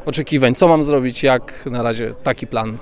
oczekiwań. 0.07 0.55
Co 0.55 0.69
mam 0.69 0.83
zrobić, 0.83 1.23
jak 1.23 1.67
na 1.67 1.83
razie 1.83 2.15
taki 2.23 2.47
plan, 2.47 2.79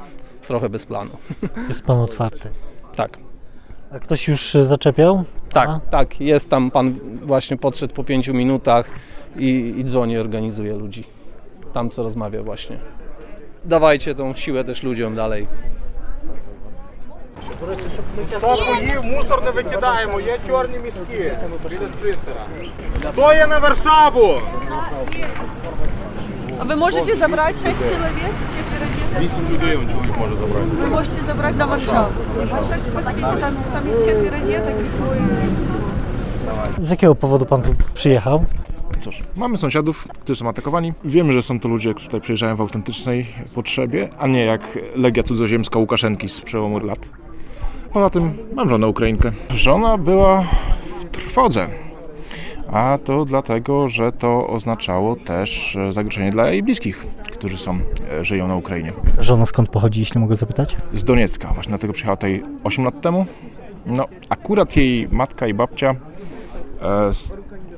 trochę 0.47 0.69
bez 0.69 0.87
planu. 0.87 1.11
Jest 1.69 1.83
pan 1.83 2.01
otwarty. 2.01 2.49
Tak. 2.97 3.28
A 3.95 3.99
ktoś 3.99 4.29
już 4.29 4.55
zaczepiał? 4.55 5.25
Tak, 5.53 5.69
A? 5.69 5.81
tak. 5.91 6.21
Jest 6.21 6.51
tam 6.51 6.71
pan 6.71 6.99
właśnie 7.23 7.57
podszedł 7.57 7.95
po 7.95 8.05
pięciu 8.05 8.35
minutach 8.35 8.87
i, 9.37 9.75
i 9.79 9.85
dzwoni, 9.85 10.19
organizuje 10.19 10.73
ludzi. 10.75 11.05
Tam 11.73 11.91
co 11.91 12.03
rozmawia 12.03 12.43
właśnie. 12.43 12.79
Dawajcie 13.65 14.15
tą 14.15 14.35
siłę 14.35 14.65
też 14.65 14.83
ludziom 14.83 15.15
dalej. 15.15 15.47
Хто 18.37 18.57
поїв, 18.57 19.05
мусор 19.05 19.45
не 19.45 19.51
викидаємо, 19.51 20.21
є 20.21 20.39
чорні 20.47 20.79
мішки 20.79 21.37
біля 21.69 21.89
спринтера. 21.89 22.45
Хто 23.13 23.33
є 23.33 23.47
на 23.47 23.59
Варшаву? 23.59 24.41
А 26.61 26.65
ви 26.65 26.77
можете 26.77 27.17
забрати 27.17 27.53
6 27.53 27.65
чоловік 27.89 28.35
чи 28.55 28.98
8 29.17 29.55
людей 29.55 29.77
он 29.77 29.91
чоловік 29.93 30.19
може 30.19 30.37
забрати. 30.37 30.67
Ви 30.81 30.87
можете 30.87 31.23
забрати 31.23 31.59
до 31.59 31.67
Варшави. 31.67 32.09
А 32.53 32.57
так 32.57 32.81
посидите, 32.95 33.37
там, 33.41 33.55
там 33.73 33.89
є 33.89 33.95
четверо. 34.05 34.37
Z 36.79 36.91
jakiego 36.91 37.15
powodu 37.15 37.47
pan 37.47 37.63
tu 37.63 37.75
przyjechał? 37.95 38.45
Cóż, 39.01 39.23
mamy 39.37 39.59
sąsiadów, 39.59 40.09
którzy 40.23 40.41
są 40.41 40.49
atakowani. 40.49 40.93
Wiemy, 41.05 41.33
że 41.33 41.43
są 41.43 41.61
to 41.61 41.69
ludzie, 41.69 41.91
którzy 41.91 42.07
tutaj 42.07 42.21
przyjeżdżają 42.21 42.57
w 42.57 42.61
autentycznej 42.61 43.27
potrzebie, 43.55 44.09
a 44.19 44.27
nie 44.27 44.45
jak 44.45 44.79
Legia 44.97 45.23
Cudzoziemska 45.23 45.79
Łukaszenki 45.79 46.29
z 46.29 46.41
przełomu 46.41 46.79
lat. 46.79 46.99
Poza 47.93 48.11
tym 48.11 48.33
mam 48.55 48.69
żonę 48.69 48.87
Ukrainkę. 48.87 49.33
Żona 49.51 49.99
była 49.99 50.45
w 51.01 51.05
trwodze. 51.05 51.69
A 52.73 52.99
to 53.05 53.25
dlatego, 53.25 53.89
że 53.89 54.13
to 54.13 54.47
oznaczało 54.47 55.17
też 55.17 55.77
e, 55.77 55.93
zagrożenie 55.93 56.31
dla 56.31 56.51
jej 56.51 56.63
bliskich, 56.63 57.07
którzy 57.33 57.59
są, 57.59 57.79
e, 58.11 58.25
żyją 58.25 58.49
na 58.49 58.57
Ukrainie. 58.57 58.93
Żona 59.19 59.47
skąd 59.47 59.69
pochodzi, 59.69 60.01
jeśli 60.01 60.21
mogę 60.21 60.37
zapytać? 60.37 60.77
Z 60.93 61.05
Doniecka. 61.05 61.49
Właśnie 61.49 61.71
dlatego 61.71 61.93
przyjechała 61.93 62.17
tutaj 62.17 62.43
8 62.65 62.85
lat 62.85 63.01
temu. 63.01 63.27
No, 63.87 64.07
akurat 64.29 64.77
jej 64.77 65.09
matka 65.09 65.47
i 65.47 65.55
babcia 65.55 65.91
e, 65.91 67.11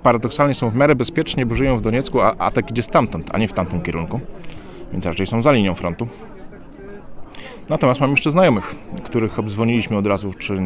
paradoksalnie 0.02 0.54
są 0.54 0.70
w 0.70 0.76
miarę 0.76 0.94
bezpiecznie, 0.94 1.46
bo 1.46 1.54
żyją 1.54 1.76
w 1.76 1.82
Doniecku, 1.82 2.20
a 2.20 2.34
atak 2.38 2.70
idzie 2.70 2.82
stamtąd, 2.82 3.30
a 3.34 3.38
nie 3.38 3.48
w 3.48 3.52
tamtym 3.52 3.80
kierunku. 3.82 4.20
Więc 4.92 5.06
raczej 5.06 5.26
są 5.26 5.42
za 5.42 5.52
linią 5.52 5.74
frontu. 5.74 6.08
Natomiast 7.70 8.00
mam 8.00 8.10
jeszcze 8.10 8.30
znajomych, 8.30 8.74
których 9.02 9.38
obdzwoniliśmy 9.38 9.96
od 9.96 10.06
razu, 10.06 10.32
czy 10.38 10.60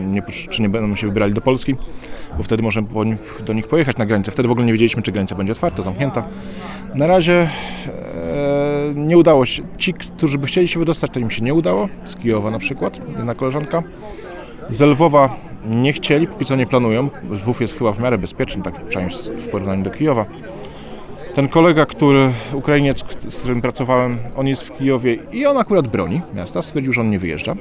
nie, 0.00 0.22
czy 0.50 0.62
nie 0.62 0.68
będą 0.68 0.96
się 0.96 1.06
wybierali 1.06 1.34
do 1.34 1.40
Polski, 1.40 1.74
bo 2.36 2.42
wtedy 2.42 2.62
możemy 2.62 2.88
do 3.46 3.52
nich 3.52 3.68
pojechać 3.68 3.96
na 3.96 4.06
granicę. 4.06 4.32
Wtedy 4.32 4.48
w 4.48 4.50
ogóle 4.50 4.66
nie 4.66 4.72
wiedzieliśmy, 4.72 5.02
czy 5.02 5.12
granica 5.12 5.34
będzie 5.34 5.52
otwarta, 5.52 5.82
zamknięta. 5.82 6.28
Na 6.94 7.06
razie 7.06 7.48
e, 7.86 8.92
nie 8.94 9.18
udało 9.18 9.46
się. 9.46 9.62
Ci, 9.78 9.94
którzy 9.94 10.38
by 10.38 10.46
chcieli 10.46 10.68
się 10.68 10.78
wydostać, 10.78 11.10
to 11.10 11.20
im 11.20 11.30
się 11.30 11.44
nie 11.44 11.54
udało. 11.54 11.88
Z 12.04 12.16
Kijowa 12.16 12.50
na 12.50 12.58
przykład, 12.58 13.00
jedna 13.18 13.34
koleżanka. 13.34 13.82
Z 14.70 14.80
Lwowa 14.80 15.36
nie 15.66 15.92
chcieli, 15.92 16.26
póki 16.26 16.44
co 16.44 16.56
nie 16.56 16.66
planują. 16.66 17.08
Lwów 17.30 17.60
jest 17.60 17.78
chyba 17.78 17.92
w 17.92 18.00
miarę 18.00 18.18
bezpieczny, 18.18 18.62
tak 18.62 18.84
przynajmniej 18.84 19.18
w 19.38 19.48
porównaniu 19.48 19.84
do 19.84 19.90
Kijowa. 19.90 20.24
Ten 21.36 21.48
kolega, 21.48 21.86
który, 21.86 22.32
Ukrainiec, 22.52 23.04
z 23.28 23.36
którym 23.36 23.62
pracowałem, 23.62 24.18
on 24.36 24.46
jest 24.46 24.62
w 24.62 24.78
Kijowie 24.78 25.14
i 25.32 25.46
on 25.46 25.58
akurat 25.58 25.88
broni 25.88 26.20
miasta, 26.34 26.62
stwierdził, 26.62 26.92
że 26.92 27.00
on 27.00 27.10
nie 27.10 27.18
wyjeżdża. 27.18 27.54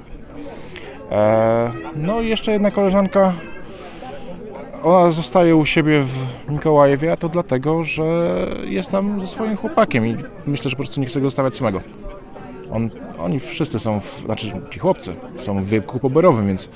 E, 1.12 1.72
no 1.96 2.22
i 2.22 2.28
jeszcze 2.28 2.52
jedna 2.52 2.72
koleżanka, 2.72 3.34
ona 4.84 5.12
zostaje 5.12 5.56
u 5.56 5.66
siebie 5.66 6.02
w 6.02 6.52
Mikołajewie, 6.52 7.12
a 7.12 7.18
to 7.18 7.30
dlatego, 7.30 7.84
że 7.84 8.04
jest 8.66 8.92
tam 8.92 9.20
ze 9.20 9.28
swoim 9.28 9.58
chłopakiem 9.58 10.08
i 10.08 10.18
myślę, 10.46 10.70
że 10.70 10.76
po 10.76 10.84
prostu 10.84 11.02
nie 11.02 11.08
chce 11.08 11.22
go 11.22 11.28
zostawiać 11.28 11.56
samego. 11.56 11.82
On, 12.72 12.90
oni 13.20 13.40
wszyscy 13.40 13.80
są, 13.80 14.00
w, 14.00 14.22
znaczy 14.26 14.52
ci 14.70 14.80
chłopcy 14.80 15.16
są 15.38 15.62
w 15.62 15.66
wieku 15.66 16.00
poborowym, 16.00 16.48
więc 16.48 16.70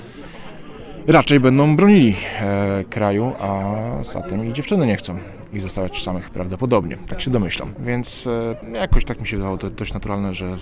raczej 1.06 1.40
będą 1.40 1.76
bronili 1.76 2.16
e, 2.40 2.84
kraju, 2.84 3.32
a 3.38 3.74
zatem 4.02 4.46
i 4.48 4.52
dziewczyny 4.52 4.86
nie 4.86 4.96
chcą 4.96 5.18
ich 5.52 5.62
zostawiać 5.62 6.02
samych 6.02 6.30
prawdopodobnie, 6.30 6.96
tak 7.08 7.20
się 7.20 7.30
domyślam. 7.30 7.74
Więc 7.78 8.26
e, 8.26 8.56
jakoś 8.72 9.04
tak 9.04 9.20
mi 9.20 9.26
się 9.26 9.36
wydawało 9.36 9.58
to 9.58 9.70
dość 9.70 9.94
naturalne, 9.94 10.34
że 10.34 10.56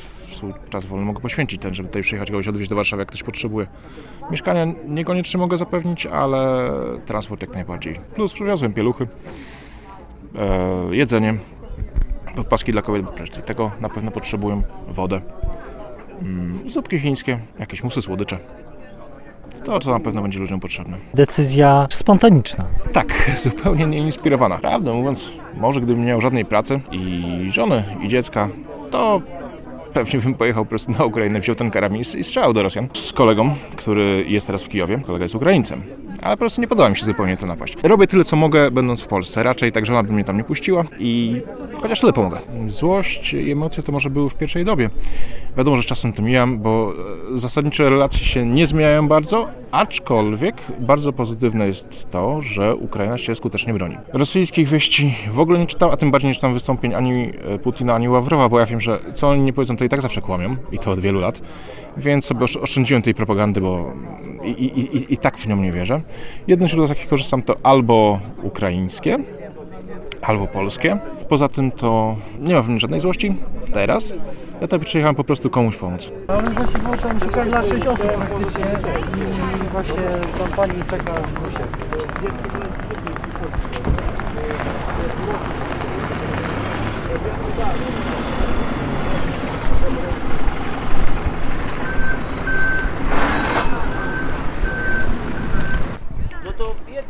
czas 0.70 0.86
wolny 0.86 1.06
mogę 1.06 1.20
poświęcić 1.20 1.62
ten, 1.62 1.74
żeby 1.74 1.88
tutaj 1.88 2.02
przyjechać, 2.02 2.30
kogoś 2.30 2.48
odwieźć 2.48 2.70
do 2.70 2.76
Warszawy, 2.76 3.00
jak 3.00 3.08
ktoś 3.08 3.22
potrzebuje. 3.22 3.66
Mieszkania 4.30 4.66
niekoniecznie 4.86 5.38
mogę 5.40 5.56
zapewnić, 5.56 6.06
ale 6.06 6.70
transport 7.06 7.42
jak 7.42 7.54
najbardziej. 7.54 8.00
Plus 8.14 8.32
przywiozłem 8.32 8.72
pieluchy, 8.72 9.06
e, 10.34 10.96
jedzenie, 10.96 11.38
podpaski 12.36 12.72
dla 12.72 12.82
kobiet, 12.82 13.04
bo 13.04 13.12
przecież 13.12 13.44
tego 13.44 13.70
na 13.80 13.88
pewno 13.88 14.10
potrzebują, 14.10 14.62
wodę, 14.88 15.20
mm, 16.22 16.70
zupki 16.70 16.98
chińskie, 16.98 17.38
jakieś 17.58 17.84
musy 17.84 18.02
słodycze. 18.02 18.38
To, 19.64 19.80
co 19.80 19.90
na 19.90 20.00
pewno 20.00 20.22
będzie 20.22 20.38
ludziom 20.38 20.60
potrzebne. 20.60 20.96
Decyzja 21.14 21.86
spontaniczna. 21.90 22.64
Tak, 22.92 23.30
zupełnie 23.36 23.86
nieinspirowana. 23.86 24.58
Prawdę 24.58 24.92
mówiąc, 24.92 25.30
może 25.56 25.80
gdybym 25.80 26.02
nie 26.04 26.08
miał 26.08 26.20
żadnej 26.20 26.44
pracy 26.44 26.80
i 26.92 27.50
żony, 27.52 27.84
i 28.02 28.08
dziecka, 28.08 28.48
to 28.90 29.22
pewnie 29.92 30.20
bym 30.20 30.34
pojechał 30.34 30.64
po 30.64 30.68
prostu 30.68 30.92
na 30.92 31.04
Ukrainę, 31.04 31.40
wziął 31.40 31.56
ten 31.56 31.70
karabin 31.70 32.00
i 32.00 32.24
strzelał 32.24 32.52
do 32.52 32.62
Rosjan. 32.62 32.88
Z 32.92 33.12
kolegą, 33.12 33.54
który 33.76 34.24
jest 34.28 34.46
teraz 34.46 34.64
w 34.64 34.68
Kijowie, 34.68 34.98
kolega 35.06 35.24
jest 35.24 35.34
Ukraińcem. 35.34 35.82
Ale 36.22 36.36
po 36.36 36.38
prostu 36.38 36.60
nie 36.60 36.68
podoba 36.68 36.88
mi 36.88 36.96
się 36.96 37.06
zupełnie 37.06 37.36
ta 37.36 37.46
napaść. 37.46 37.76
Robię 37.82 38.06
tyle, 38.06 38.24
co 38.24 38.36
mogę, 38.36 38.70
będąc 38.70 39.02
w 39.02 39.06
Polsce. 39.06 39.42
Raczej 39.42 39.72
tak 39.72 39.86
żona 39.86 40.02
by 40.02 40.12
mnie 40.12 40.24
tam 40.24 40.36
nie 40.36 40.44
puściła 40.44 40.84
i 40.98 41.42
chociaż 41.82 42.00
tyle 42.00 42.12
pomogę. 42.12 42.38
Złość 42.68 43.34
i 43.34 43.52
emocje 43.52 43.82
to 43.82 43.92
może 43.92 44.10
były 44.10 44.30
w 44.30 44.34
pierwszej 44.34 44.64
dobie. 44.64 44.90
Wiadomo, 45.56 45.76
że 45.76 45.82
czasem 45.82 46.12
to 46.12 46.22
mijam, 46.22 46.58
bo 46.58 46.92
e, 47.34 47.38
zasadnicze 47.38 47.90
relacje 47.90 48.26
się 48.26 48.46
nie 48.46 48.66
zmieniają 48.66 49.08
bardzo, 49.08 49.48
aczkolwiek 49.70 50.56
bardzo 50.80 51.12
pozytywne 51.12 51.66
jest 51.66 52.10
to, 52.10 52.40
że 52.40 52.76
Ukraina 52.76 53.18
się 53.18 53.34
skutecznie 53.34 53.74
broni. 53.74 53.96
Rosyjskich 54.12 54.68
wieści 54.68 55.14
w 55.30 55.40
ogóle 55.40 55.58
nie 55.58 55.66
czytam, 55.66 55.90
a 55.90 55.96
tym 55.96 56.10
bardziej 56.10 56.28
nie 56.28 56.34
czytam 56.34 56.54
wystąpień 56.54 56.94
ani 56.94 57.32
e, 57.54 57.58
Putina, 57.58 57.94
ani 57.94 58.08
Ławrowa, 58.08 58.48
bo 58.48 58.60
ja 58.60 58.66
wiem, 58.66 58.80
że 58.80 58.98
co 59.12 59.28
oni 59.28 59.42
nie 59.42 59.52
powiedzą, 59.52 59.76
to 59.76 59.84
i 59.88 59.90
tak 59.90 60.00
zawsze 60.00 60.20
kłamią 60.20 60.56
i 60.72 60.78
to 60.78 60.90
od 60.90 61.00
wielu 61.00 61.20
lat. 61.20 61.40
Więc 61.96 62.24
sobie 62.24 62.40
osz- 62.44 62.56
oszczędziłem 62.62 63.02
tej 63.02 63.14
propagandy, 63.14 63.60
bo 63.60 63.92
i, 64.44 64.50
i, 64.50 64.96
i, 64.96 65.14
i 65.14 65.16
tak 65.16 65.38
w 65.38 65.46
nią 65.46 65.56
nie 65.56 65.72
wierzę. 65.72 66.00
Jedno 66.46 66.66
źródło, 66.66 66.86
z 66.86 66.90
jakich 66.90 67.08
korzystam, 67.08 67.42
to 67.42 67.54
albo 67.62 68.20
ukraińskie, 68.42 69.18
albo 70.22 70.46
polskie. 70.46 70.98
Poza 71.28 71.48
tym 71.48 71.70
to 71.70 72.16
nie 72.40 72.54
ma 72.54 72.62
w 72.62 72.68
mnie 72.68 72.80
żadnej 72.80 73.00
złości. 73.00 73.34
teraz. 73.72 74.10
Ja 74.54 74.60
tutaj 74.60 74.80
przyjechałem 74.80 75.14
po 75.14 75.24
prostu 75.24 75.50
komuś 75.50 75.76
pomóc. 75.76 76.12
Ale 76.28 76.42
właśnie 76.50 76.78
było 76.78 76.96
tam 76.96 77.20
szukać 77.20 77.48
dla 77.48 77.64
6 77.64 77.86
osób 77.86 78.06
praktycznie 78.12 78.64
i 79.60 79.68
właśnie 79.72 79.94
tam 80.38 80.48
pani 80.56 80.82
czeka 80.90 81.12
w 81.12 81.40
busie. 81.40 81.64
No 87.58 87.97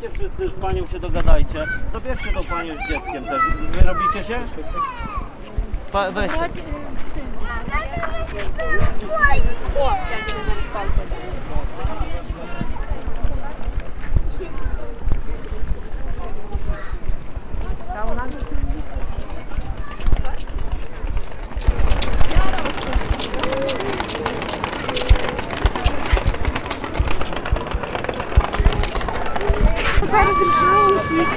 to 0.09 0.23
jedźcie 0.23 0.31
wszyscy 0.39 0.59
z 0.59 0.61
panią 0.61 0.87
się 0.87 1.01
dogadajcie. 1.01 1.65
Zabierzcie 1.93 2.33
tą 2.33 2.45
panią 2.45 2.75
z 2.75 2.89
dzieckiem 2.89 3.25
też. 3.25 3.43
Wy 3.73 3.81
robicie 3.81 4.25
się? 4.25 4.41
Pa, 5.93 6.11
weź. 6.11 6.33
za 30.11 30.25
rozruszało 30.25 30.89
ich 30.89 31.29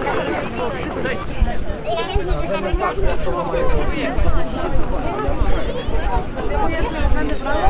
Gdy 6.45 6.57
moje 6.57 6.83
będę 7.13 7.35
brała? 7.35 7.69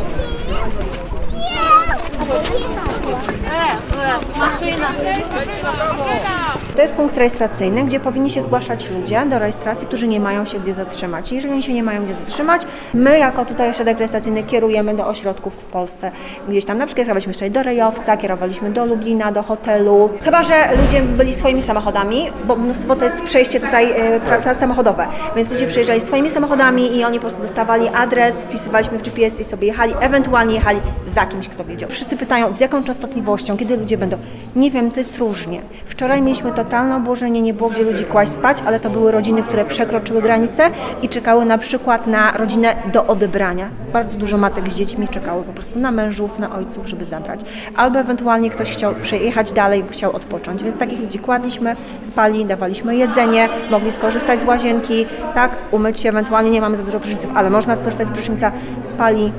To 6.75 6.81
jest 6.81 6.95
punkt 6.95 7.17
rejestracyjny, 7.17 7.83
gdzie 7.83 7.99
powinni 7.99 8.29
się 8.29 8.41
zgłaszać 8.41 8.89
ludzie 8.89 9.25
do 9.25 9.39
rejestracji, 9.39 9.87
którzy 9.87 10.07
nie 10.07 10.19
mają 10.19 10.45
się 10.45 10.59
gdzie 10.59 10.73
zatrzymać. 10.73 11.31
Jeżeli 11.31 11.53
oni 11.53 11.63
się 11.63 11.73
nie 11.73 11.83
mają 11.83 12.03
gdzie 12.03 12.13
zatrzymać, 12.13 12.61
my 12.93 13.17
jako 13.17 13.45
tutaj 13.45 13.69
ośrodek 13.69 13.97
rejestracyjny 13.97 14.43
kierujemy 14.43 14.93
do 14.93 15.07
ośrodków 15.07 15.53
w 15.53 15.65
Polsce. 15.65 16.11
Gdzieś 16.49 16.65
tam 16.65 16.77
na 16.77 16.85
przykład 16.85 17.05
kierowaliśmy 17.05 17.29
jeszcze 17.29 17.49
do 17.49 17.63
Rejowca, 17.63 18.17
kierowaliśmy 18.17 18.69
do 18.69 18.85
Lublina, 18.85 19.31
do 19.31 19.43
hotelu. 19.43 20.09
Chyba, 20.23 20.43
że 20.43 20.75
ludzie 20.81 21.01
byli 21.01 21.33
swoimi 21.33 21.61
samochodami, 21.61 22.31
bo 22.45 22.55
mnóstwo 22.55 22.95
to 22.95 23.05
jest 23.05 23.23
przejście 23.23 23.59
tutaj 23.59 23.93
prawda, 24.25 24.55
samochodowe, 24.55 25.07
więc 25.35 25.51
ludzie 25.51 25.67
przyjeżdżali 25.67 26.01
swoimi 26.01 26.31
samochodami 26.31 26.97
i 26.97 27.03
oni 27.03 27.17
po 27.17 27.21
prostu 27.21 27.41
dostawali 27.41 27.87
adres, 27.87 28.43
wpisywaliśmy 28.43 28.97
w 28.97 29.01
GPS 29.01 29.39
i 29.39 29.43
sobie 29.43 29.67
jechali, 29.67 29.93
ewentualnie 29.99 30.55
jechali 30.55 30.79
za 31.05 31.25
kimś, 31.25 31.47
kto 31.47 31.63
wiedział. 31.63 31.89
Wszyscy 31.89 32.10
pytają, 32.17 32.55
z 32.55 32.59
jaką 32.59 32.83
częstotliwością, 32.83 33.57
kiedy 33.57 33.77
ludzie 33.77 33.97
będą. 33.97 34.17
Nie 34.55 34.71
wiem, 34.71 34.91
to 34.91 34.99
jest 34.99 35.17
różnie. 35.17 35.61
Wczoraj 35.85 36.21
mieliśmy 36.21 36.51
totalne 36.51 36.95
obłożenie, 36.95 37.41
nie 37.41 37.53
było 37.53 37.69
gdzie 37.69 37.83
ludzi 37.83 38.05
kłaść 38.05 38.31
spać, 38.31 38.57
ale 38.65 38.79
to 38.79 38.89
były 38.89 39.11
rodziny, 39.11 39.43
które 39.43 39.65
przekroczyły 39.65 40.21
granicę 40.21 40.63
i 41.01 41.09
czekały 41.09 41.45
na 41.45 41.57
przykład 41.57 42.07
na 42.07 42.31
rodzinę 42.31 42.75
do 42.93 43.07
odebrania. 43.07 43.69
Bardzo 43.93 44.17
dużo 44.17 44.37
matek 44.37 44.69
z 44.69 44.75
dziećmi 44.75 45.07
czekały 45.07 45.43
po 45.43 45.53
prostu 45.53 45.79
na 45.79 45.91
mężów, 45.91 46.39
na 46.39 46.55
ojców, 46.55 46.87
żeby 46.87 47.05
zabrać. 47.05 47.41
Albo 47.75 47.99
ewentualnie 47.99 48.49
ktoś 48.49 48.71
chciał 48.71 48.95
przejechać 48.95 49.51
dalej, 49.51 49.83
chciał 49.89 50.15
odpocząć. 50.15 50.63
Więc 50.63 50.77
takich 50.77 50.99
ludzi 50.99 51.19
kładliśmy, 51.19 51.75
spali, 52.01 52.45
dawaliśmy 52.45 52.95
jedzenie, 52.95 53.49
mogli 53.71 53.91
skorzystać 53.91 54.41
z 54.41 54.45
łazienki, 54.45 55.05
tak, 55.33 55.51
umyć 55.71 55.99
się, 55.99 56.09
ewentualnie 56.09 56.51
nie 56.51 56.61
mamy 56.61 56.75
za 56.75 56.83
dużo 56.83 56.99
pryszniców, 56.99 57.31
ale 57.35 57.49
można 57.49 57.75
skorzystać 57.75 58.07
z 58.07 58.11
prysznica, 58.11 58.51
spali. 58.81 59.31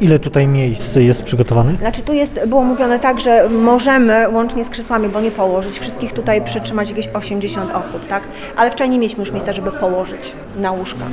Ile 0.00 0.18
tutaj 0.18 0.46
miejsc 0.46 0.96
jest 0.96 1.22
przygotowanych? 1.22 1.78
Znaczy 1.78 2.02
tu 2.02 2.12
jest, 2.12 2.40
było 2.46 2.62
mówione 2.64 2.98
tak, 2.98 3.20
że 3.20 3.48
możemy 3.48 4.28
łącznie 4.28 4.64
z 4.64 4.70
krzesłami, 4.70 5.08
bo 5.08 5.20
nie 5.20 5.30
położyć, 5.30 5.78
wszystkich 5.78 6.12
tutaj 6.12 6.44
przytrzymać 6.44 6.90
jakieś 6.90 7.08
80 7.08 7.72
osób, 7.72 8.06
tak? 8.08 8.22
Ale 8.56 8.70
wczoraj 8.70 8.90
nie 8.90 8.98
mieliśmy 8.98 9.20
już 9.20 9.32
miejsca, 9.32 9.52
żeby 9.52 9.72
położyć 9.72 10.32
na 10.56 10.72
łóżkach. 10.72 11.08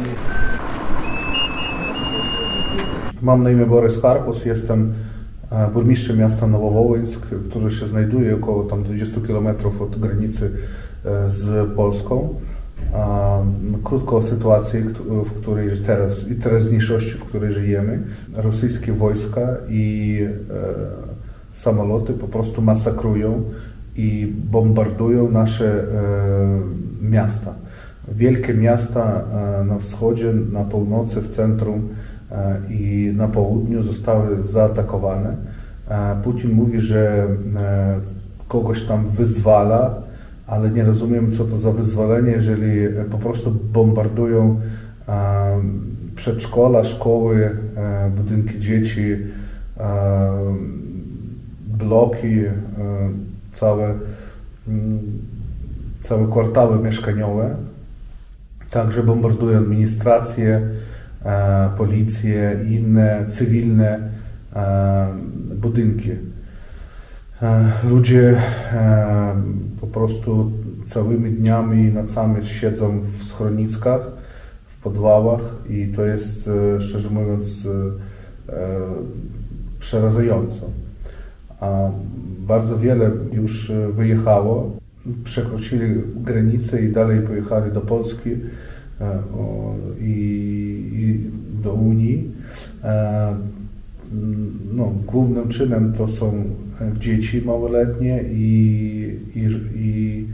Mam 3.21 3.43
na 3.43 3.51
imię 3.51 3.65
Borys 3.65 4.01
Karpus, 4.01 4.45
jestem 4.45 4.93
e, 5.51 5.67
burmistrzem 5.73 6.17
miasta 6.17 6.47
Nowowołyńsk, 6.47 7.27
który 7.49 7.71
się 7.71 7.87
znajduje 7.87 8.35
około 8.35 8.63
tam 8.63 8.83
20 8.83 9.21
km 9.27 9.47
od 9.79 9.99
granicy 9.99 10.51
e, 11.05 11.31
z 11.31 11.75
Polską. 11.75 12.35
Krótko 13.83 14.17
o 14.17 14.21
sytuacji, 14.21 14.79
w 15.25 15.31
której 15.31 15.69
teraz 15.85 16.29
i 16.29 16.35
teraźniejszości, 16.35 17.11
w 17.11 17.23
której 17.23 17.51
żyjemy. 17.51 17.99
Rosyjskie 18.33 18.93
wojska 18.93 19.41
i 19.69 20.21
e, 20.21 20.31
samoloty 21.51 22.13
po 22.13 22.27
prostu 22.27 22.61
masakrują 22.61 23.43
i 23.95 24.33
bombardują 24.51 25.31
nasze 25.31 25.83
e, 25.83 25.87
miasta. 27.01 27.53
Wielkie 28.07 28.53
miasta 28.53 29.23
e, 29.61 29.63
na 29.63 29.79
wschodzie, 29.79 30.33
na 30.51 30.63
północy, 30.63 31.21
w 31.21 31.27
centrum 31.27 31.89
i 32.69 33.13
na 33.15 33.27
południu 33.27 33.83
zostały 33.83 34.43
zaatakowane. 34.43 35.35
Putin 36.23 36.51
mówi, 36.51 36.81
że 36.81 37.27
kogoś 38.47 38.83
tam 38.83 39.09
wyzwala, 39.09 40.06
ale 40.47 40.71
nie 40.71 40.83
rozumiem, 40.83 41.31
co 41.31 41.45
to 41.45 41.57
za 41.57 41.71
wyzwolenie, 41.71 42.31
jeżeli 42.31 42.69
po 43.11 43.17
prostu 43.17 43.51
bombardują 43.51 44.59
e, 45.07 45.61
przedszkola, 46.15 46.83
szkoły, 46.83 47.57
e, 47.75 48.11
budynki 48.17 48.59
dzieci, 48.59 49.17
e, 49.77 50.55
bloki, 51.67 52.41
całe, 53.53 53.93
mm, 54.67 54.99
całe 56.01 56.27
kwartały 56.31 56.83
mieszkaniowe. 56.83 57.55
Także 58.71 59.03
bombardują 59.03 59.57
administrację, 59.57 60.61
policję 61.77 62.59
i 62.69 62.73
inne 62.73 63.25
cywilne 63.27 63.99
budynki. 65.55 66.11
E, 67.41 67.71
Ludzie 67.89 68.37
e, 68.73 69.35
po 69.81 69.87
prostu 69.87 70.51
całymi 70.85 71.31
dniami 71.31 71.83
i 71.83 71.93
nocami 71.93 72.43
siedzą 72.43 72.99
w 72.99 73.23
schroniskach, 73.23 74.11
w 74.67 74.81
podwałach 74.81 75.41
i 75.69 75.87
to 75.87 76.05
jest, 76.05 76.47
e, 76.47 76.81
szczerze 76.81 77.09
mówiąc, 77.09 77.67
przerażające. 79.79 80.59
A 81.59 81.91
bardzo 82.39 82.77
wiele 82.77 83.11
już 83.31 83.71
wyjechało, 83.93 84.77
przekroczyli 85.23 86.01
granicę 86.15 86.81
i 86.81 86.91
dalej 86.91 87.21
pojechali 87.21 87.71
do 87.71 87.81
Polski 87.81 88.29
i, 90.01 91.19
do 91.63 91.73
Unii. 91.73 92.31
No, 94.73 94.93
głównym 95.05 95.47
czynem 95.49 95.93
to 95.93 96.07
są 96.07 96.43
dzieci 96.97 97.41
małoletnie 97.45 98.23
i, 98.23 99.19
i, 99.35 99.47
i, 99.75 100.27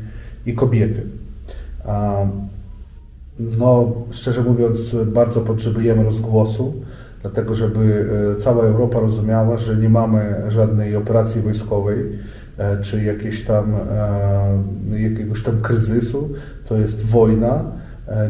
i 0.45 0.53
kobiety. 0.53 1.05
No, 3.39 3.91
szczerze 4.11 4.43
mówiąc, 4.43 4.95
bardzo 5.05 5.41
potrzebujemy 5.41 6.03
rozgłosu, 6.03 6.73
dlatego 7.21 7.55
żeby 7.55 8.09
e, 8.37 8.39
cała 8.39 8.63
Europa 8.63 8.99
rozumiała, 8.99 9.57
że 9.57 9.75
nie 9.75 9.89
mamy 9.89 10.43
żadnej 10.47 10.95
operacji 10.95 11.41
wojskowej 11.41 11.97
e, 12.57 12.81
czy 12.81 13.03
jakieś 13.03 13.43
tam, 13.43 13.75
e, 13.75 14.99
jakiegoś 14.99 15.43
tam 15.43 15.61
kryzysu. 15.61 16.29
To 16.65 16.77
jest 16.77 17.05
wojna 17.05 17.71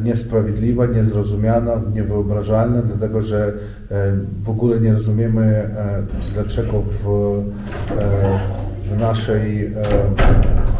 niesprawiedliwa, 0.03 0.85
niezrozumiana, 0.85 1.81
niewyobrażalna, 1.93 2.81
dlatego 2.81 3.21
że 3.21 3.53
e, 3.91 4.13
w 4.43 4.49
ogóle 4.49 4.79
nie 4.79 4.93
rozumiemy, 4.93 5.41
e, 5.45 6.03
dlaczego 6.33 6.81
w, 6.81 7.07
e, 7.99 8.39
w 8.95 8.99
naszej 8.99 9.65
e, 9.65 9.71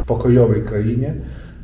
pokojowej 0.06 0.64
krainie 0.64 1.14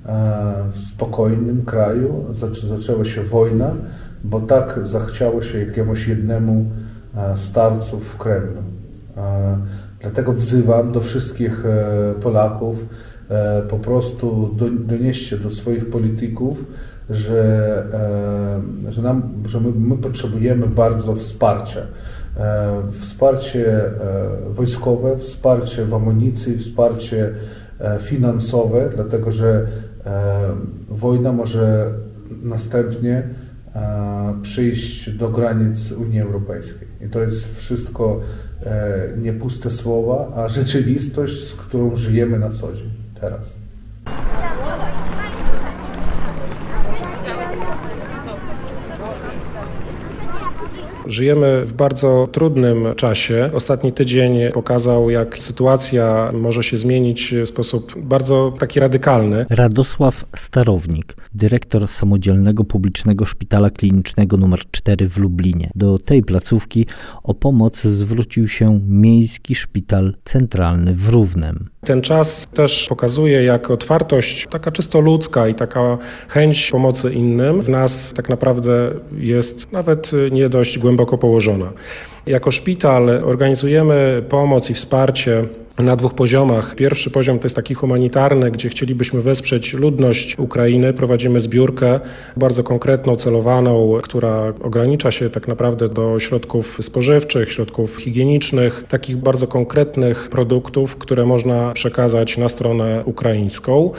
e, 0.05 0.55
w 0.71 0.79
spokojnym 0.79 1.65
kraju 1.65 2.25
zaczę, 2.31 2.67
zaczęła 2.67 3.05
się 3.05 3.23
wojna, 3.23 3.75
bo 4.23 4.39
tak 4.39 4.79
zachciało 4.83 5.41
się 5.41 5.59
jakiemuś 5.65 6.07
jednemu 6.07 6.65
e, 7.17 7.37
starcu 7.37 7.99
w 7.99 8.17
Kremlu. 8.17 8.61
E, 9.17 9.57
Dlatego 10.01 10.33
wzywam 10.33 10.91
do 10.91 11.01
wszystkich 11.01 11.65
e, 11.65 12.13
Polaków, 12.21 12.85
e, 13.29 13.61
po 13.61 13.77
prostu 13.77 14.55
do, 14.55 14.69
donieście 14.69 15.37
do 15.37 15.51
swoich 15.51 15.89
polityków, 15.89 16.65
że, 17.09 17.83
e, 18.87 18.91
że, 18.91 19.01
nam, 19.01 19.43
że 19.45 19.59
my, 19.59 19.71
my 19.75 19.97
potrzebujemy 19.97 20.67
bardzo 20.67 21.15
wsparcia. 21.15 21.81
E, 22.37 22.81
Wsparcie 22.99 23.85
e, 23.85 23.91
wojskowe, 24.49 25.17
wsparcie 25.17 25.85
w 25.85 25.93
amunicji, 25.93 26.57
wsparcie 26.57 27.33
finansowe, 27.99 28.89
dlatego 28.95 29.31
że 29.31 29.67
wojna 30.89 31.31
może 31.33 31.91
następnie 32.43 33.23
przyjść 34.41 35.09
do 35.09 35.29
granic 35.29 35.91
Unii 35.91 36.21
Europejskiej. 36.21 36.87
I 37.01 37.09
to 37.09 37.21
jest 37.21 37.55
wszystko 37.57 38.19
nie 39.17 39.33
puste 39.33 39.71
słowa, 39.71 40.31
a 40.35 40.49
rzeczywistość, 40.49 41.47
z 41.47 41.55
którą 41.55 41.95
żyjemy 41.95 42.39
na 42.39 42.49
co 42.49 42.73
dzień 42.73 42.89
teraz. 43.21 43.58
Żyjemy 51.09 51.65
w 51.65 51.73
bardzo 51.73 52.27
trudnym 52.31 52.95
czasie. 52.95 53.49
Ostatni 53.53 53.93
tydzień 53.93 54.39
pokazał, 54.53 55.09
jak 55.09 55.37
sytuacja 55.37 56.31
może 56.33 56.63
się 56.63 56.77
zmienić 56.77 57.35
w 57.45 57.47
sposób 57.47 57.93
bardzo 58.01 58.53
taki 58.59 58.79
radykalny. 58.79 59.45
Radosław 59.49 60.25
Starownik, 60.35 61.15
dyrektor 61.33 61.87
Samodzielnego 61.87 62.63
Publicznego 62.63 63.25
Szpitala 63.25 63.69
Klinicznego 63.69 64.37
nr 64.37 64.59
4 64.71 65.09
w 65.09 65.17
Lublinie. 65.17 65.71
Do 65.75 65.97
tej 65.97 66.23
placówki 66.23 66.85
o 67.23 67.33
pomoc 67.33 67.81
zwrócił 67.81 68.47
się 68.47 68.79
Miejski 68.87 69.55
Szpital 69.55 70.15
Centralny 70.25 70.93
w 70.93 71.09
Równem. 71.09 71.69
Ten 71.85 72.01
czas 72.01 72.47
też 72.53 72.87
pokazuje, 72.89 73.43
jak 73.43 73.71
otwartość, 73.71 74.47
taka 74.49 74.71
czysto 74.71 74.99
ludzka 74.99 75.47
i 75.47 75.55
taka 75.55 75.97
chęć 76.27 76.71
pomocy 76.71 77.13
innym 77.13 77.61
w 77.61 77.69
nas 77.69 78.13
tak 78.15 78.29
naprawdę 78.29 78.91
jest 79.17 79.71
nawet 79.71 80.11
nie 80.31 80.49
dość 80.49 80.79
głęboko 80.79 81.17
położona. 81.17 81.71
Jako 82.29 82.51
szpital 82.51 83.09
organizujemy 83.09 84.23
pomoc 84.29 84.69
i 84.69 84.73
wsparcie 84.73 85.43
na 85.77 85.95
dwóch 85.95 86.13
poziomach. 86.13 86.75
Pierwszy 86.75 87.11
poziom 87.11 87.39
to 87.39 87.45
jest 87.45 87.55
taki 87.55 87.73
humanitarny, 87.73 88.51
gdzie 88.51 88.69
chcielibyśmy 88.69 89.21
wesprzeć 89.21 89.73
ludność 89.73 90.39
Ukrainy. 90.39 90.93
Prowadzimy 90.93 91.39
zbiórkę 91.39 91.99
bardzo 92.37 92.63
konkretną, 92.63 93.15
celowaną, 93.15 93.99
która 94.03 94.53
ogranicza 94.61 95.11
się 95.11 95.29
tak 95.29 95.47
naprawdę 95.47 95.89
do 95.89 96.19
środków 96.19 96.77
spożywczych, 96.81 97.51
środków 97.51 97.97
higienicznych, 97.97 98.83
takich 98.87 99.17
bardzo 99.17 99.47
konkretnych 99.47 100.29
produktów, 100.29 100.95
które 100.95 101.25
można 101.25 101.73
przekazać 101.73 102.37
na 102.37 102.49
stronę 102.49 103.03
ukraińską. 103.05 103.91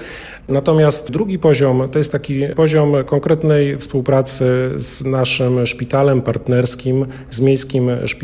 Natomiast 0.49 1.11
drugi 1.11 1.39
poziom 1.39 1.89
to 1.93 1.99
jest 1.99 2.13
taki 2.13 2.49
poziom 2.57 2.95
konkretnej 3.07 3.79
współpracy 3.79 4.45
z 4.77 5.05
naszym 5.05 5.67
szpitalem 5.67 6.23
partnerskim, 6.23 7.07
z 7.31 7.41
Miejskim 7.41 7.91
Szpitalem 8.05 8.20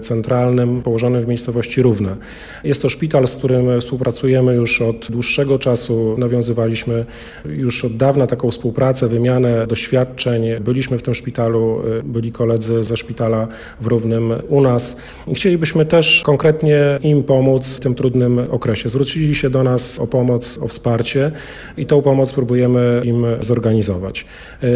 Centralnym 0.00 0.82
położonym 0.82 1.24
w 1.24 1.28
miejscowości 1.28 1.82
Równe. 1.82 2.16
Jest 2.64 2.82
to 2.82 2.88
szpital, 2.88 3.26
z 3.26 3.36
którym 3.36 3.80
współpracujemy 3.80 4.54
już 4.54 4.82
od 4.82 5.06
dłuższego 5.10 5.58
czasu. 5.58 6.14
Nawiązywaliśmy 6.18 7.04
już 7.44 7.84
od 7.84 7.96
dawna 7.96 8.26
taką 8.26 8.50
współpracę, 8.50 9.08
wymianę 9.08 9.66
doświadczeń. 9.66 10.42
Byliśmy 10.60 10.98
w 10.98 11.02
tym 11.02 11.14
szpitalu, 11.14 11.82
byli 12.04 12.32
koledzy 12.32 12.82
ze 12.82 12.96
szpitala 12.96 13.48
w 13.80 13.86
Równym 13.86 14.32
u 14.48 14.60
nas. 14.60 14.96
Chcielibyśmy 15.34 15.86
też 15.86 16.22
konkretnie 16.24 16.98
im 17.02 17.22
pomóc 17.22 17.76
w 17.76 17.80
tym 17.80 17.94
trudnym 17.94 18.38
okresie. 18.50 18.88
Zwrócili 18.88 19.34
się 19.34 19.50
do 19.50 19.62
nas 19.62 19.98
o 19.98 20.06
pomoc, 20.06 20.58
o 20.62 20.68
wsparcie 20.68 21.32
i 21.76 21.86
tą 21.86 22.02
pomoc 22.02 22.32
próbujemy 22.32 23.02
im 23.04 23.26
zorganizować. 23.40 24.26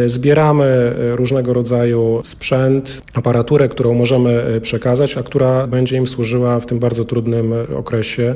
Zbieramy 0.05 0.95
różnego 1.11 1.53
rodzaju 1.53 2.21
sprzęt, 2.23 3.01
aparaturę, 3.13 3.69
którą 3.69 3.93
możemy 3.93 4.20
przekazać, 4.61 5.17
a 5.17 5.23
która 5.23 5.67
będzie 5.67 5.97
im 5.97 6.07
służyła 6.07 6.59
w 6.59 6.65
tym 6.65 6.79
bardzo 6.79 7.05
trudnym 7.05 7.53
okresie. 7.77 8.35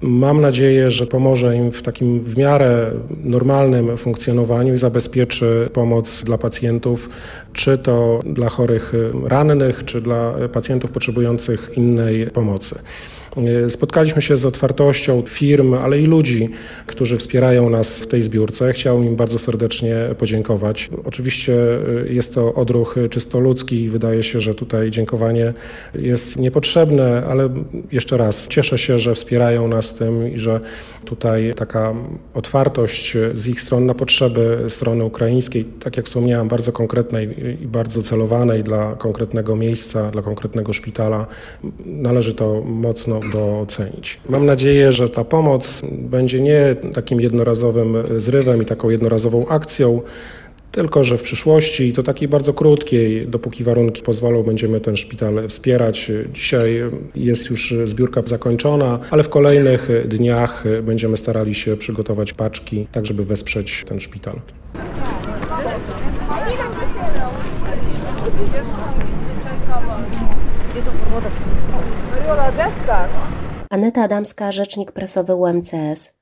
Mam 0.00 0.40
nadzieję, 0.40 0.90
że 0.90 1.06
pomoże 1.06 1.56
im 1.56 1.72
w 1.72 1.82
takim 1.82 2.20
w 2.20 2.36
miarę 2.36 2.90
normalnym 3.24 3.96
funkcjonowaniu 3.96 4.74
i 4.74 4.78
zabezpieczy 4.78 5.70
pomoc 5.72 6.22
dla 6.22 6.38
pacjentów, 6.38 7.08
czy 7.58 7.78
to 7.78 8.20
dla 8.26 8.48
chorych 8.48 8.92
rannych, 9.24 9.84
czy 9.84 10.00
dla 10.00 10.34
pacjentów 10.52 10.90
potrzebujących 10.90 11.70
innej 11.76 12.26
pomocy. 12.26 12.78
Spotkaliśmy 13.68 14.22
się 14.22 14.36
z 14.36 14.46
otwartością 14.46 15.22
firm, 15.26 15.74
ale 15.74 16.00
i 16.00 16.06
ludzi, 16.06 16.48
którzy 16.86 17.16
wspierają 17.16 17.70
nas 17.70 18.00
w 18.00 18.06
tej 18.06 18.22
zbiórce. 18.22 18.72
Chciałbym 18.72 19.06
im 19.06 19.16
bardzo 19.16 19.38
serdecznie 19.38 19.96
podziękować. 20.18 20.90
Oczywiście 21.04 21.56
jest 22.10 22.34
to 22.34 22.54
odruch 22.54 22.96
czysto 23.10 23.40
ludzki 23.40 23.82
i 23.82 23.88
wydaje 23.88 24.22
się, 24.22 24.40
że 24.40 24.54
tutaj 24.54 24.90
dziękowanie 24.90 25.54
jest 25.94 26.36
niepotrzebne, 26.36 27.22
ale 27.28 27.48
jeszcze 27.92 28.16
raz 28.16 28.48
cieszę 28.48 28.78
się, 28.78 28.98
że 28.98 29.14
wspierają 29.14 29.68
nas 29.68 29.94
tym 29.94 30.32
i 30.32 30.38
że 30.38 30.60
tutaj 31.04 31.52
taka 31.56 31.94
otwartość 32.34 33.16
z 33.32 33.48
ich 33.48 33.60
stron 33.60 33.86
na 33.86 33.94
potrzeby 33.94 34.64
strony 34.68 35.04
ukraińskiej, 35.04 35.64
tak 35.64 35.96
jak 35.96 36.06
wspomniałem, 36.06 36.48
bardzo 36.48 36.72
konkretnej 36.72 37.28
i 37.52 37.66
bardzo 37.66 38.02
celowanej 38.02 38.62
dla 38.62 38.94
konkretnego 38.94 39.56
miejsca, 39.56 40.10
dla 40.10 40.22
konkretnego 40.22 40.72
szpitala, 40.72 41.26
należy 41.86 42.34
to 42.34 42.62
mocno 42.64 43.20
docenić. 43.32 44.20
Mam 44.28 44.46
nadzieję, 44.46 44.92
że 44.92 45.08
ta 45.08 45.24
pomoc 45.24 45.82
będzie 45.92 46.40
nie 46.40 46.76
takim 46.94 47.20
jednorazowym 47.20 47.96
zrywem 48.16 48.62
i 48.62 48.64
taką 48.64 48.90
jednorazową 48.90 49.48
akcją, 49.48 50.02
tylko 50.72 51.04
że 51.04 51.18
w 51.18 51.22
przyszłości, 51.22 51.92
to 51.92 52.02
takiej 52.02 52.28
bardzo 52.28 52.54
krótkiej, 52.54 53.26
dopóki 53.26 53.64
warunki 53.64 54.02
pozwolą, 54.02 54.42
będziemy 54.42 54.80
ten 54.80 54.96
szpital 54.96 55.48
wspierać. 55.48 56.12
Dzisiaj 56.32 56.82
jest 57.14 57.50
już 57.50 57.74
zbiórka 57.84 58.22
zakończona, 58.24 58.98
ale 59.10 59.22
w 59.22 59.28
kolejnych 59.28 59.88
dniach 60.08 60.64
będziemy 60.82 61.16
starali 61.16 61.54
się 61.54 61.76
przygotować 61.76 62.32
paczki, 62.32 62.86
tak 62.92 63.06
żeby 63.06 63.24
wesprzeć 63.24 63.84
ten 63.88 64.00
szpital. 64.00 64.40
Aneta 73.70 74.02
Adamska, 74.02 74.52
rzecznik 74.52 74.92
prasowy 74.92 75.34
UMCS. 75.34 76.12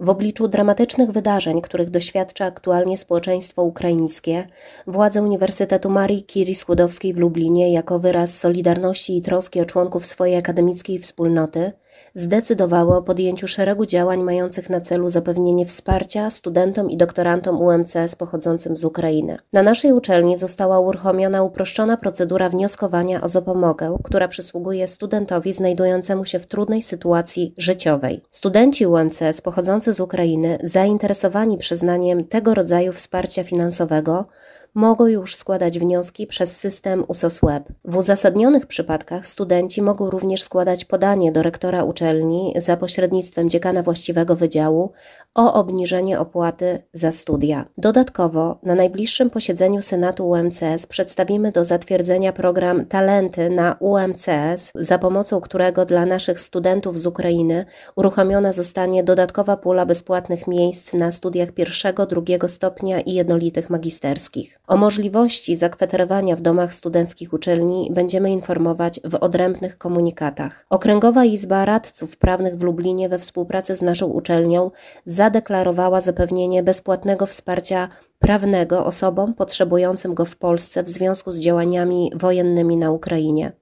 W 0.00 0.08
obliczu 0.08 0.48
dramatycznych 0.48 1.10
wydarzeń, 1.10 1.60
których 1.60 1.90
doświadcza 1.90 2.44
aktualnie 2.44 2.96
społeczeństwo 2.96 3.62
ukraińskie, 3.62 4.46
władze 4.86 5.22
Uniwersytetu 5.22 5.90
Marii 5.90 6.24
Curie 6.24 6.54
Skłodowskiej 6.54 7.14
w 7.14 7.18
Lublinie 7.18 7.72
jako 7.72 7.98
wyraz 7.98 8.38
solidarności 8.38 9.16
i 9.16 9.22
troski 9.22 9.60
o 9.60 9.64
członków 9.64 10.06
swojej 10.06 10.36
akademickiej 10.36 10.98
wspólnoty 10.98 11.72
zdecydowały 12.14 12.96
o 12.96 13.02
podjęciu 13.02 13.48
szeregu 13.48 13.86
działań 13.86 14.22
mających 14.22 14.70
na 14.70 14.80
celu 14.80 15.08
zapewnienie 15.08 15.66
wsparcia 15.66 16.30
studentom 16.30 16.90
i 16.90 16.96
doktorantom 16.96 17.60
UMCS 17.60 18.16
pochodzącym 18.16 18.76
z 18.76 18.84
Ukrainy. 18.84 19.38
Na 19.52 19.62
naszej 19.62 19.92
uczelni 19.92 20.36
została 20.36 20.80
uruchomiona 20.80 21.42
uproszczona 21.42 21.96
procedura 21.96 22.48
wnioskowania 22.48 23.20
o 23.20 23.28
zapomogę, 23.28 23.98
która 24.04 24.28
przysługuje 24.28 24.88
studentowi 24.88 25.52
znajdującemu 25.52 26.24
się 26.24 26.38
w 26.38 26.46
trudnej 26.46 26.82
sytuacji 26.82 27.54
życiowej. 27.58 28.22
Studenci 28.30 28.86
UMCS 28.86 29.40
pochodzący 29.40 29.92
z 29.92 30.00
Ukrainy, 30.00 30.58
zainteresowani 30.62 31.58
przyznaniem 31.58 32.24
tego 32.24 32.54
rodzaju 32.54 32.92
wsparcia 32.92 33.44
finansowego, 33.44 34.26
mogą 34.74 35.06
już 35.06 35.36
składać 35.36 35.78
wnioski 35.78 36.26
przez 36.26 36.56
system 36.56 37.04
USOS 37.08 37.40
Web. 37.42 37.64
W 37.84 37.96
uzasadnionych 37.96 38.66
przypadkach 38.66 39.26
studenci 39.26 39.82
mogą 39.82 40.10
również 40.10 40.42
składać 40.42 40.84
podanie 40.84 41.32
do 41.32 41.42
rektora 41.42 41.84
uczelni 41.84 42.54
za 42.56 42.76
pośrednictwem 42.76 43.48
dziekana 43.48 43.82
właściwego 43.82 44.36
wydziału 44.36 44.92
o 45.34 45.54
obniżenie 45.54 46.20
opłaty 46.20 46.82
za 46.92 47.12
studia. 47.12 47.66
Dodatkowo 47.78 48.58
na 48.62 48.74
najbliższym 48.74 49.30
posiedzeniu 49.30 49.82
Senatu 49.82 50.28
UMCS 50.28 50.86
przedstawimy 50.88 51.52
do 51.52 51.64
zatwierdzenia 51.64 52.32
program 52.32 52.86
Talenty 52.86 53.50
na 53.50 53.76
UMCS, 53.80 54.72
za 54.74 54.98
pomocą 54.98 55.40
którego 55.40 55.84
dla 55.84 56.06
naszych 56.06 56.40
studentów 56.40 56.98
z 56.98 57.06
Ukrainy 57.06 57.66
uruchomiona 57.96 58.52
zostanie 58.52 59.04
dodatkowa 59.04 59.56
pula 59.56 59.86
bezpłatnych 59.86 60.46
miejsc 60.46 60.92
na 60.92 61.12
studiach 61.12 61.52
pierwszego, 61.52 62.06
drugiego 62.06 62.48
stopnia 62.48 63.00
i 63.00 63.12
jednolitych 63.12 63.70
magisterskich. 63.70 64.61
O 64.66 64.76
możliwości 64.76 65.56
zakwaterowania 65.56 66.36
w 66.36 66.40
domach 66.40 66.74
studenckich 66.74 67.32
uczelni 67.32 67.90
będziemy 67.94 68.30
informować 68.30 69.00
w 69.04 69.14
odrębnych 69.14 69.78
komunikatach. 69.78 70.66
Okręgowa 70.70 71.24
Izba 71.24 71.64
Radców 71.64 72.16
Prawnych 72.16 72.56
w 72.56 72.62
Lublinie 72.62 73.08
we 73.08 73.18
współpracy 73.18 73.74
z 73.74 73.82
naszą 73.82 74.06
uczelnią 74.06 74.70
zadeklarowała 75.04 76.00
zapewnienie 76.00 76.62
bezpłatnego 76.62 77.26
wsparcia 77.26 77.88
prawnego 78.18 78.86
osobom 78.86 79.34
potrzebującym 79.34 80.14
go 80.14 80.24
w 80.24 80.36
Polsce 80.36 80.82
w 80.82 80.88
związku 80.88 81.32
z 81.32 81.40
działaniami 81.40 82.12
wojennymi 82.14 82.76
na 82.76 82.90
Ukrainie. 82.90 83.52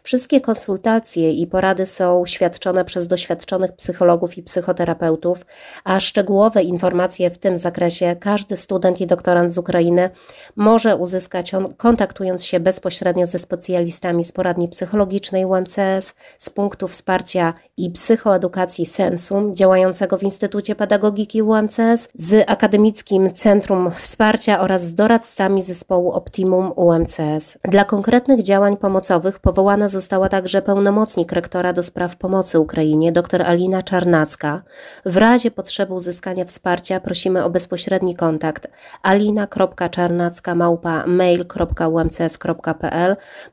Wszystkie 0.02 0.40
konsultacje 0.40 1.32
i 1.32 1.46
porady 1.46 1.87
są 1.87 2.26
świadczone 2.26 2.84
przez 2.84 3.08
doświadczonych 3.08 3.72
psychologów 3.72 4.38
i 4.38 4.42
psychoterapeutów, 4.42 5.46
a 5.84 6.00
szczegółowe 6.00 6.62
informacje 6.62 7.30
w 7.30 7.38
tym 7.38 7.58
zakresie 7.58 8.16
każdy 8.20 8.56
student 8.56 9.00
i 9.00 9.06
doktorant 9.06 9.52
z 9.52 9.58
Ukrainy 9.58 10.10
może 10.56 10.96
uzyskać 10.96 11.54
on, 11.54 11.74
kontaktując 11.74 12.44
się 12.44 12.60
bezpośrednio 12.60 13.26
ze 13.26 13.38
specjalistami 13.38 14.24
z 14.24 14.32
poradni 14.32 14.68
psychologicznej 14.68 15.44
UMCS, 15.44 16.14
z 16.38 16.50
punktu 16.50 16.88
wsparcia 16.88 17.54
i 17.76 17.90
psychoedukacji 17.90 18.87
Sensum 18.87 19.54
działającego 19.54 20.18
w 20.18 20.22
Instytucie 20.22 20.74
Pedagogiki 20.74 21.42
UMCS, 21.42 22.08
z 22.14 22.44
Akademickim 22.46 23.32
Centrum 23.32 23.90
Wsparcia 23.96 24.60
oraz 24.60 24.84
z 24.84 24.94
doradcami 24.94 25.62
zespołu 25.62 26.12
Optimum 26.12 26.72
UMCS. 26.76 27.58
Dla 27.64 27.84
konkretnych 27.84 28.42
działań 28.42 28.76
pomocowych 28.76 29.38
powołana 29.64 29.88
została 29.88 30.29
także 30.29 30.62
pełnomocnik 30.62 31.33
rektora 31.33 31.72
do 31.72 31.83
spraw 31.83 32.16
pomocy 32.16 32.61
Ukrainie, 32.61 33.12
dr 33.12 33.42
Alina 33.42 33.83
Czarnacka. 33.83 34.62
W 35.07 35.16
razie 35.16 35.50
potrzeby 35.50 35.94
uzyskania 35.94 36.44
wsparcia 36.44 37.00
prosimy 37.00 37.44
o 37.44 37.50
bezpośredni 37.50 38.14
kontakt 38.14 38.68
alina.czarnacka 39.03 40.55
małpa 40.55 41.07
mail.umcs.pl 41.07 42.37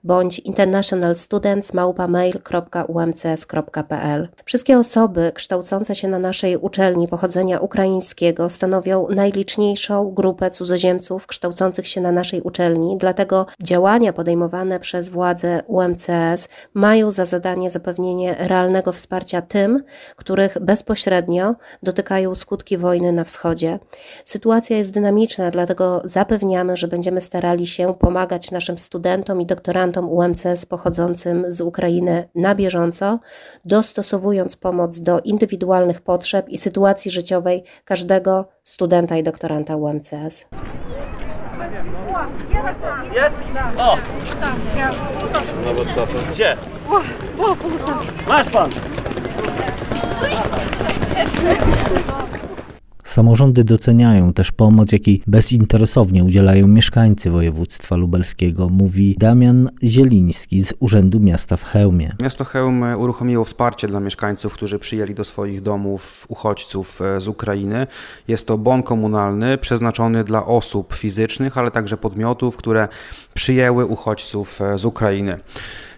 bądź 0.03 0.39
internationalstudents 0.39 1.73
małpa 1.73 2.07
mail.umcs.pl. 2.07 2.67
Wszystkie 4.45 4.77
osoby 4.77 5.31
kształcące 5.35 5.95
się 5.95 6.07
na 6.07 6.19
naszej 6.19 6.57
uczelni 6.57 7.07
pochodzenia 7.07 7.59
ukraińskiego 7.59 8.49
stanowią 8.49 9.07
najliczniejszą 9.09 10.13
grupę 10.13 10.51
cudzoziemców 10.51 11.27
kształcących 11.27 11.87
się 11.87 12.01
na 12.01 12.11
naszej 12.11 12.41
uczelni, 12.41 12.97
dlatego 12.99 13.45
działania 13.61 14.13
podejmowane 14.13 14.79
przez 14.79 15.09
władze 15.09 15.63
UMCS 16.09 16.49
mają 16.73 17.11
za 17.11 17.25
zadanie 17.25 17.69
zapewnienie 17.69 18.35
realnego 18.39 18.91
wsparcia 18.91 19.41
tym, 19.41 19.83
których 20.15 20.57
bezpośrednio 20.61 21.55
dotykają 21.83 22.35
skutki 22.35 22.77
wojny 22.77 23.11
na 23.11 23.23
wschodzie. 23.23 23.79
Sytuacja 24.23 24.77
jest 24.77 24.93
dynamiczna, 24.93 25.51
dlatego 25.51 26.01
zapewniamy, 26.03 26.77
że 26.77 26.87
będziemy 26.87 27.21
starali 27.21 27.67
się 27.67 27.93
pomagać 27.93 28.51
naszym 28.51 28.77
studentom 28.77 29.41
i 29.41 29.45
doktorantom 29.45 30.09
UMCS 30.09 30.65
pochodzącym 30.65 31.45
z 31.47 31.61
Ukrainy 31.61 32.29
na 32.35 32.55
bieżąco, 32.55 33.19
dostosowując 33.65 34.55
pomoc 34.55 34.99
do 34.99 35.19
indywidualnych 35.19 36.01
potrzeb 36.01 36.49
i 36.49 36.57
sytuacji 36.57 37.11
życiowej 37.11 37.63
każdego 37.85 38.45
studenta 38.63 39.17
i 39.17 39.23
doktoranta 39.23 39.75
UMCS. 39.75 40.47
Jest? 43.13 43.35
O! 43.77 43.97
Na 45.65 45.73
WhatsAppie. 45.73 46.19
Gdzie? 46.31 46.57
Masz 48.27 48.49
pan! 48.49 48.69
Samorządy 53.11 53.63
doceniają 53.63 54.33
też 54.33 54.51
pomoc, 54.51 54.91
jakiej 54.91 55.23
bezinteresownie 55.27 56.23
udzielają 56.23 56.67
mieszkańcy 56.67 57.29
województwa 57.29 57.95
lubelskiego, 57.95 58.69
mówi 58.69 59.15
Damian 59.19 59.69
Zieliński 59.83 60.63
z 60.63 60.73
Urzędu 60.79 61.19
Miasta 61.19 61.57
w 61.57 61.63
Chełmie. 61.63 62.15
Miasto 62.21 62.45
Chełm 62.45 62.83
uruchomiło 62.97 63.45
wsparcie 63.45 63.87
dla 63.87 63.99
mieszkańców, 63.99 64.53
którzy 64.53 64.79
przyjęli 64.79 65.13
do 65.13 65.23
swoich 65.23 65.61
domów 65.61 66.25
uchodźców 66.29 67.01
e, 67.01 67.21
z 67.21 67.27
Ukrainy. 67.27 67.87
Jest 68.27 68.47
to 68.47 68.57
bon 68.57 68.83
komunalny 68.83 69.57
przeznaczony 69.57 70.23
dla 70.23 70.45
osób 70.45 70.93
fizycznych, 70.93 71.57
ale 71.57 71.71
także 71.71 71.97
podmiotów, 71.97 72.57
które 72.57 72.87
przyjęły 73.33 73.85
uchodźców 73.85 74.61
e, 74.61 74.77
z 74.77 74.85
Ukrainy. 74.85 75.37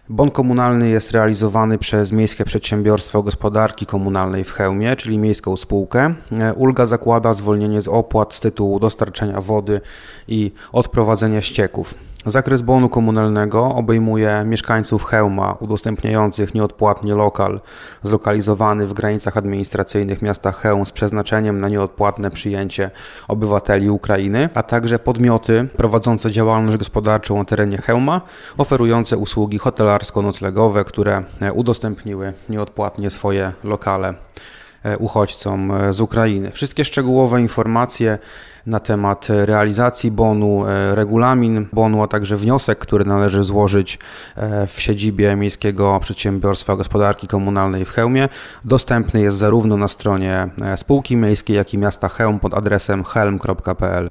Bon 0.09 0.31
komunalny 0.31 0.89
jest 0.89 1.11
realizowany 1.11 1.77
przez 1.77 2.11
Miejskie 2.11 2.45
Przedsiębiorstwo 2.45 3.23
Gospodarki 3.23 3.85
Komunalnej 3.85 4.43
w 4.43 4.51
Chełmie, 4.51 4.95
czyli 4.95 5.17
miejską 5.17 5.57
spółkę. 5.57 6.13
E, 6.31 6.53
Ulga 6.53 6.85
zakłada 6.85 7.33
zwolnienie 7.33 7.81
z 7.81 7.87
opłat 7.87 8.33
z 8.33 8.39
tytułu 8.39 8.79
dostarczenia 8.79 9.41
wody 9.41 9.81
i 10.27 10.51
odprowadzenia 10.71 11.41
ścieków. 11.41 11.93
Zakres 12.25 12.61
bonu 12.61 12.89
komunalnego 12.89 13.75
obejmuje 13.75 14.43
mieszkańców 14.45 15.03
Chełma 15.05 15.57
udostępniających 15.59 16.53
nieodpłatnie 16.53 17.15
lokal 17.15 17.61
zlokalizowany 18.03 18.87
w 18.87 18.93
granicach 18.93 19.37
administracyjnych 19.37 20.21
miasta 20.21 20.51
Chełm 20.51 20.85
z 20.85 20.91
przeznaczeniem 20.91 21.61
na 21.61 21.69
nieodpłatne 21.69 22.31
przyjęcie 22.31 22.91
obywateli 23.27 23.89
Ukrainy, 23.89 24.49
a 24.53 24.63
także 24.63 24.99
podmioty 24.99 25.67
prowadzące 25.77 26.31
działalność 26.31 26.77
gospodarczą 26.77 27.37
na 27.37 27.45
terenie 27.45 27.77
Chełma, 27.77 28.21
oferujące 28.57 29.17
usługi 29.17 29.57
hotelarsko-noclegowe, 29.59 30.83
które 30.83 31.23
udostępniły 31.53 32.33
nieodpłatnie 32.49 33.09
swoje 33.09 33.53
lokale 33.63 34.13
uchodźcom 34.99 35.71
e, 35.71 35.93
z 35.93 36.01
Ukrainy. 36.01 36.51
Wszystkie 36.51 36.85
szczegółowe 36.85 37.41
informacje 37.41 38.17
na 38.65 38.79
temat 38.79 39.27
realizacji 39.29 40.11
bonu, 40.11 40.65
e, 40.67 40.95
regulamin 40.95 41.67
bonu, 41.73 42.03
a 42.03 42.07
także 42.07 42.37
wniosek, 42.37 42.79
który 42.79 43.05
należy 43.05 43.43
złożyć 43.43 43.99
e, 44.35 44.67
w 44.67 44.81
siedzibie 44.81 45.35
Miejskiego 45.35 45.99
Przedsiębiorstwa 45.99 46.75
Gospodarki 46.75 47.27
Komunalnej 47.27 47.85
w 47.85 47.89
Chełmie, 47.89 48.29
dostępny 48.65 49.21
jest 49.21 49.37
zarówno 49.37 49.77
na 49.77 49.87
stronie 49.87 50.47
e, 50.61 50.77
spółki 50.77 51.15
miejskiej, 51.15 51.55
jak 51.55 51.73
i 51.73 51.77
miasta 51.77 52.09
Chełm 52.09 52.39
pod 52.39 52.53
adresem 52.53 53.03
helm.pl. 53.03 54.09